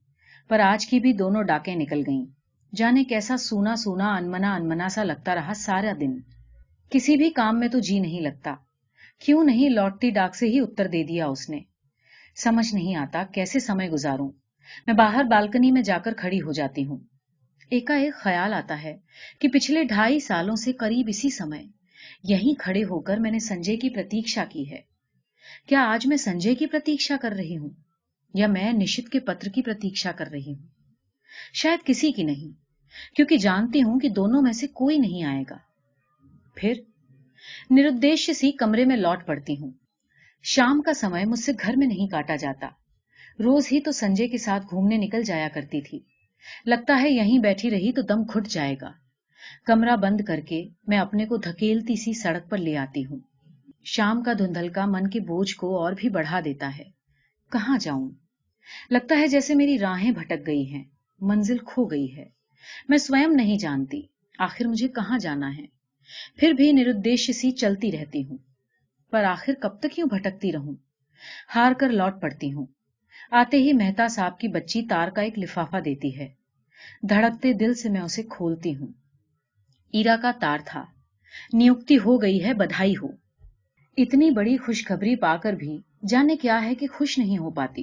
[0.48, 2.24] پر آج کی بھی دونوں ڈاکیں نکل گئیں۔
[2.76, 6.18] جانے کیسا سونا سونا انمنا انمنا سا لگتا رہا سارا دن۔
[6.90, 8.54] کسی بھی کام میں تو جی نہیں لگتا۔
[9.18, 11.60] کیوں نہیں لوٹتی ڈاک سے ہی اتر دے دیا اس نے؟
[12.36, 14.30] سمجھ نہیں آتا کیسے سمے گزاروں۔
[14.86, 16.98] میں باہر بالکنی میں جا کر کھڑی ہو جاتی ہوں۔
[17.70, 18.96] ایک خیال آتا ہے
[19.40, 21.62] کہ پچھلے ڈھائی سالوں سے قریب اسی سمے
[22.24, 24.93] یہیں کھڑے ہو کر میں نے سنجے کی پرتیشا کی ہے۔
[25.66, 27.68] کیا آج میں سنجے کی پرتیشا کر رہی ہوں
[28.34, 30.66] یا میں نشت کے پتر کی پرتیشا کر رہی ہوں؟
[31.52, 32.64] شاید کسی کی نہیں،
[33.16, 35.56] کیونکہ جانتی ہوں کہ دونوں میں سے کوئی نہیں آئے گا۔
[36.54, 36.72] پھر
[37.70, 39.70] نردیش سی کمرے میں لوٹ پڑتی ہوں۔
[40.42, 42.68] شام کا سمے مجھ سے گھر میں نہیں کاٹا جاتا۔
[43.44, 45.98] روز ہی تو سنجے کے ساتھ گھومنے نکل جایا کرتی تھی۔
[46.66, 48.92] لگتا ہے یہیں بیٹھی رہی تو دم کھٹ جائے گا۔
[49.66, 53.18] کمرہ بند کر کے میں اپنے کو دھکیلتی سی سڑک پر لے آتی ہوں۔
[53.84, 56.84] شام کا دھندل کا من کے بوجھ کو اور بھی بڑھا دیتا ہے۔
[57.52, 58.10] کہاں جاؤں؟
[58.90, 60.84] لگتا ہے جیسے میری راہیں بھٹک گئی ہیں،
[61.20, 62.28] منزل کھو گئی ہے۔
[62.88, 64.02] میں سوئم نہیں جانتی،
[64.38, 65.66] آخر مجھے کہاں جانا ہے؟
[66.36, 68.38] پھر بھی نردیش سی چلتی رہتی ہوں۔
[69.10, 70.74] پر آخر کب تک یوں بھٹکتی رہوں؟
[71.54, 72.66] ہار کر لوٹ پڑتی ہوں۔
[73.30, 76.28] آتے ہی مہتا صاحب کی بچی تار کا ایک لفافہ دیتی ہے۔
[77.08, 78.88] دھڑکتے دل سے میں اسے کھولتی ہوں۔
[79.92, 80.84] ایرا کا تار تھا۔
[81.52, 83.23] نیوکتی ہو گئی ہے، بدھائی ہو۔
[83.96, 87.82] اتنی بڑی خوشخبری پا کر بھی جانے کیا ہے کہ خوش نہیں ہو پاتی۔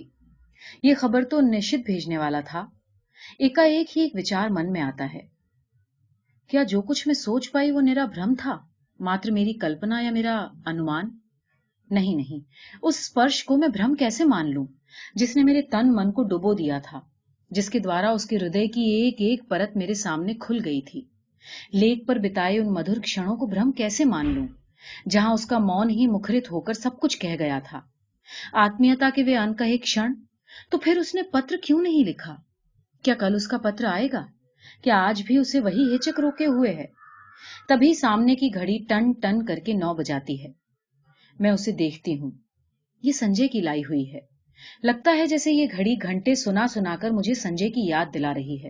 [0.84, 2.66] یہ خبر تو نشت بھیجنے والا تھا۔
[3.40, 5.20] ایک ایک ہی ایک وچار من میں آتا ہے۔
[6.48, 8.58] کیا جو کچھ میں سوچ پائی وہ میرا بھرم تھا؟
[9.00, 11.10] ماتر میری کلپنا یا میرا انمان؟
[11.92, 12.40] نہیں نہیں۔
[12.84, 14.66] اس اسپرش کو میں بھرم کیسے مان لوں؟
[15.16, 17.00] جس نے میرے تن من کو ڈبو دیا تھا،
[17.50, 21.02] جس کے دوارا اس کے ہردے کی ایک ایک پرت میرے سامنے کھل گئی تھی۔
[21.74, 24.48] لیک پر بتائے ان مدھر کھڑوں کو بھرم کیسے مان لوں؟
[25.10, 27.82] جہاں اس کا مون ہی مکھرت ہو کر سب کچھ کہہ گیا تھا۔
[28.54, 30.08] آتمیتا کے وہ ان کا ایک کھڑ
[30.72, 32.36] تو پھر اس نے پتر کیوں نہیں لکھا؟
[33.04, 34.26] کیا کل اس کا پتر آئے گا؟
[34.84, 36.86] کیا آج بھی اسے وہی ہچک روکے ہوئے ہے؟
[37.70, 40.52] تبھی سامنے کی گھڑی ٹن ٹن کر کے نو بجاتی ہے۔
[41.40, 42.32] میں اسے دیکھتی ہوں۔
[43.04, 44.20] یہ سنجے کی لائی ہوئی ہے۔
[44.84, 48.64] لگتا ہے جیسے یہ گھڑی گھنٹے سنا سنا کر مجھے سنجے کی یاد دلا رہی
[48.64, 48.70] ہے۔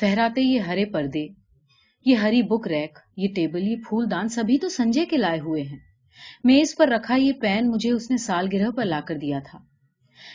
[0.00, 1.28] فہراتے یہ ہرے پردے
[2.04, 5.62] یہ ہری بک ریک، یہ ٹیبل، یہ پھول دان سبھی تو سنجے کے لائے ہوئے
[5.62, 5.78] ہیں۔
[6.44, 9.58] میز پر رکھا یہ پین مجھے اس نے سال گرہ پر لا کر دیا تھا۔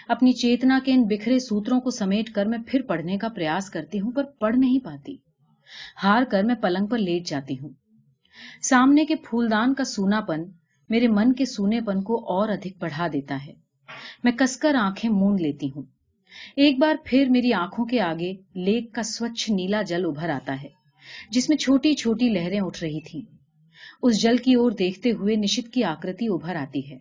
[0.07, 3.99] اپنی چیتنا کے ان بکھرے سوتروں کو سمیٹ کر میں پھر پڑھنے کا پریاس کرتی
[3.99, 5.15] ہوں، پر پڑھ نہیں پاتی۔
[6.03, 7.69] ہار کر میں پلنگ پر لیٹ جاتی ہوں۔
[8.61, 10.43] سامنے کے پھولدان کا سونا پن
[10.89, 13.53] میرے من کے سونے پن کو اور ادھک بڑھا دیتا ہے۔
[14.23, 15.83] میں کس کر آنکھیں مونڈ لیتی ہوں۔
[16.55, 20.84] ایک بار پھر میری آنکھوں کے آگے لیک کا سوچھ نیلا جل ابھر آتا ہے۔
[21.29, 23.21] جس میں چھوٹی چھوٹی لہریں اٹھ رہی تھیں۔
[24.01, 26.97] اس جل کی اور دیکھتے ہوئے نشت کی آکرتی ابھر آتی ہے۔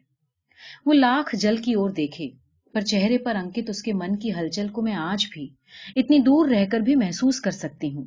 [0.86, 2.28] وہ لاکھ جل کی اور دیکھے،
[2.72, 5.48] پر چہرے پر انکت اس کے من کی ہلچل کو میں آج بھی
[5.96, 8.05] اتنی دور رہ کر بھی محسوس کر سکتی ہوں۔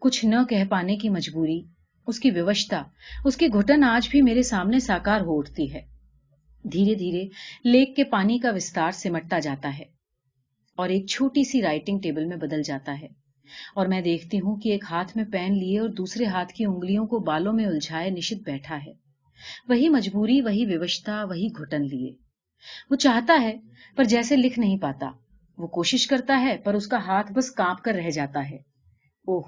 [0.00, 1.62] کچھ نہ کہہ پانے کی مجبوری،
[2.06, 2.82] اس کی ویوشتا
[3.24, 5.80] اس کی گھٹن آج بھی میرے سامنے ساکار ہو اٹھتی ہے۔
[6.64, 7.28] دھیرے دھیرے
[7.64, 9.84] لیک کے پانی کا وستار سمٹتا جاتا ہے
[10.76, 13.21] اور ایک چھوٹی سی رائٹنگ ٹیبل میں بدل جاتا ہے۔
[13.74, 17.06] اور میں دیکھتی ہوں کہ ایک ہاتھ میں پین لیے اور دوسرے ہاتھ کی انگلیوں
[17.06, 18.92] کو بالوں میں الجھائے نشت بیٹھا ہے۔
[19.68, 22.12] وہی مجبوری، وہی ویوشتا وہی گھٹن لیے۔
[22.90, 23.58] وہ چاہتا ہے،
[23.96, 25.10] پر جیسے لکھ نہیں پاتا۔
[25.58, 28.56] وہ کوشش کرتا ہے، پر اس کا ہاتھ بس کانپ کر رہ جاتا ہے۔
[29.26, 29.42] اوہ،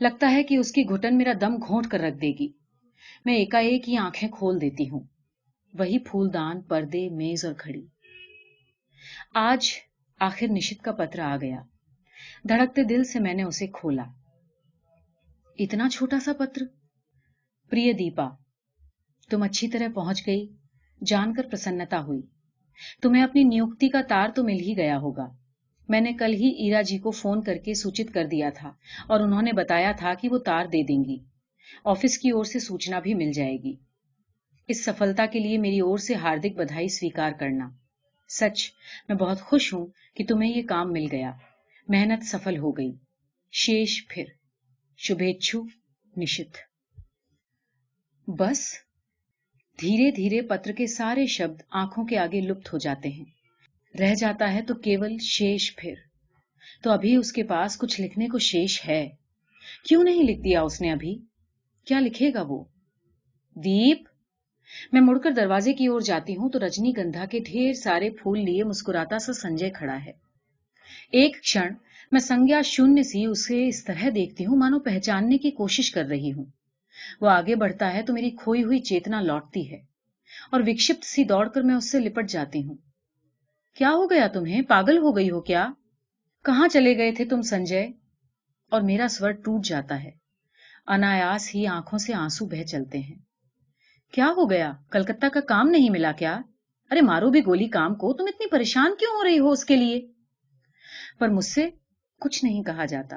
[0.00, 2.48] لگتا ہے کہ اس کی گھٹن میرا دم گھونٹ کر رکھ دے گی۔
[3.24, 5.00] میں ایک ہی آنکھیں کھول دیتی ہوں۔
[5.78, 7.86] وہی پھول دان پردے، میز اور کھڑی
[9.34, 9.70] آج
[10.20, 11.62] آخر نشت کا پتر آ گیا۔
[12.48, 14.04] دھڑکتے دل سے میں نے اسے کھولا۔
[15.58, 16.62] اتنا چھوٹا سا پتر۔
[17.70, 18.28] پری دیپا،
[19.30, 20.46] تم اچھی طرح پہنچ گئی،
[21.06, 22.20] جان کر پرسنتا ہوئی۔
[23.02, 25.26] تمہیں اپنی نیوکتی کا تار تو مل ہی گیا ہوگا۔
[25.88, 28.68] میں نے کل ہی ایرا جی کو فون کر کے سوچت کر دیا تھا
[29.08, 31.18] اور انہوں نے بتایا تھا کہ وہ تار دے دیں گی۔
[31.84, 33.74] آفس کی اور سے سوچنا بھی مل جائے گی۔
[34.68, 37.68] اس سفلتا کے لیے میری اور سے ہاردک بدھائی سویکار کرنا۔
[38.28, 38.72] سچ،
[39.08, 39.86] میں بہت خوش ہوں
[40.16, 41.32] کہ تمہیں یہ کام مل گیا۔
[41.88, 42.92] محنت سفل ہو گئی۔
[43.52, 44.24] شیش پھر۔
[44.96, 45.62] شبھیچھو
[46.16, 46.56] نشت۔
[48.28, 48.74] بس۔
[49.80, 53.24] دھیرے دھیرے پتر کے سارے شبد آنکھوں کے آگے لپت ہو جاتے ہیں۔
[54.00, 55.94] رہ جاتا ہے تو کیول شیش پھر۔
[56.82, 59.08] تو ابھی اس کے پاس کچھ لکھنے کو شیش ہے۔
[59.88, 61.18] کیوں نہیں لکھ دیا اس نے ابھی؟
[61.86, 62.64] کیا لکھے گا وہ؟
[63.54, 64.08] دیپ۔
[64.92, 68.38] میں مڑ کر دروازے کی اور جاتی ہوں تو رجنی گندھا کے ڈھیر سارے پھول
[68.38, 70.27] لیے مسکراتا سا سنجے کھڑا ہے۔
[71.12, 71.72] ایک کھڑ
[72.12, 76.32] میں سنگیا شونیہ سی اسے اس طرح دیکھتی ہوں، مانو پہچاننے کی کوشش کر رہی
[76.32, 76.44] ہوں۔
[77.20, 79.76] وہ آگے بڑھتا ہے تو میری کھوئی ہوئی چیتنا لوٹتی ہے
[80.50, 82.76] اور وکشپت سی دوڑ کر میں اس سے لپٹ جاتی ہوں۔
[83.74, 85.68] کیا ہو گیا تمہیں؟ پاگل ہو گئی ہو کیا؟
[86.44, 87.88] کہاں چلے گئے تھے تم سنجے؟
[88.70, 90.10] اور میرا سور ٹوٹ جاتا ہے۔
[90.86, 93.14] انایاس ہی آنکھوں سے آنسو بہ چلتے ہیں۔
[94.12, 96.40] کیا ہو گیا؟ کلکتہ کا کام نہیں ملا کیا؟
[96.90, 99.76] ارے مارو بھی گولی کام کو، تم اتنی پریشان کیوں ہو رہی ہو اس کے
[99.76, 100.06] لیے؟
[101.18, 101.68] پر مجھ سے
[102.20, 103.16] کچھ نہیں کہا جاتا۔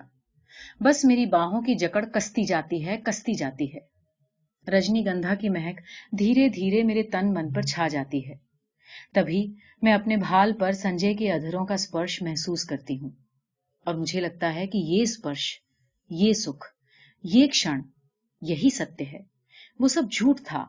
[0.79, 3.91] بس میری باہوں کی جکڑ کستی جاتی ہے، کستی جاتی ہے۔
[4.71, 5.79] رجنی گندھا کی مہک
[6.17, 8.35] دھیرے دھیرے میرے تن من پر چھا جاتی ہے۔
[9.13, 13.09] تبھی میں اپنے بھال پر سنجے کے ادھروں کا سپرش محسوس کرتی ہوں۔
[13.85, 15.59] اور مجھے لگتا ہے کہ یہ اسپرش
[16.09, 16.65] یہ سکھ،
[17.23, 17.79] یہ کشن،
[18.41, 19.19] یہی ستیہ ہے۔
[19.79, 20.65] وہ سب جھوٹ تھا،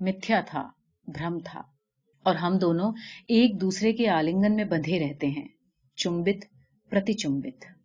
[0.00, 0.70] متھیا تھا،
[1.06, 1.62] بھرم تھا۔
[2.22, 2.92] اور ہم دونوں
[3.28, 5.48] ایک دوسرے کے آلنگن میں بندھے رہتے ہیں،
[5.96, 6.49] چمبت
[6.90, 7.79] پرچت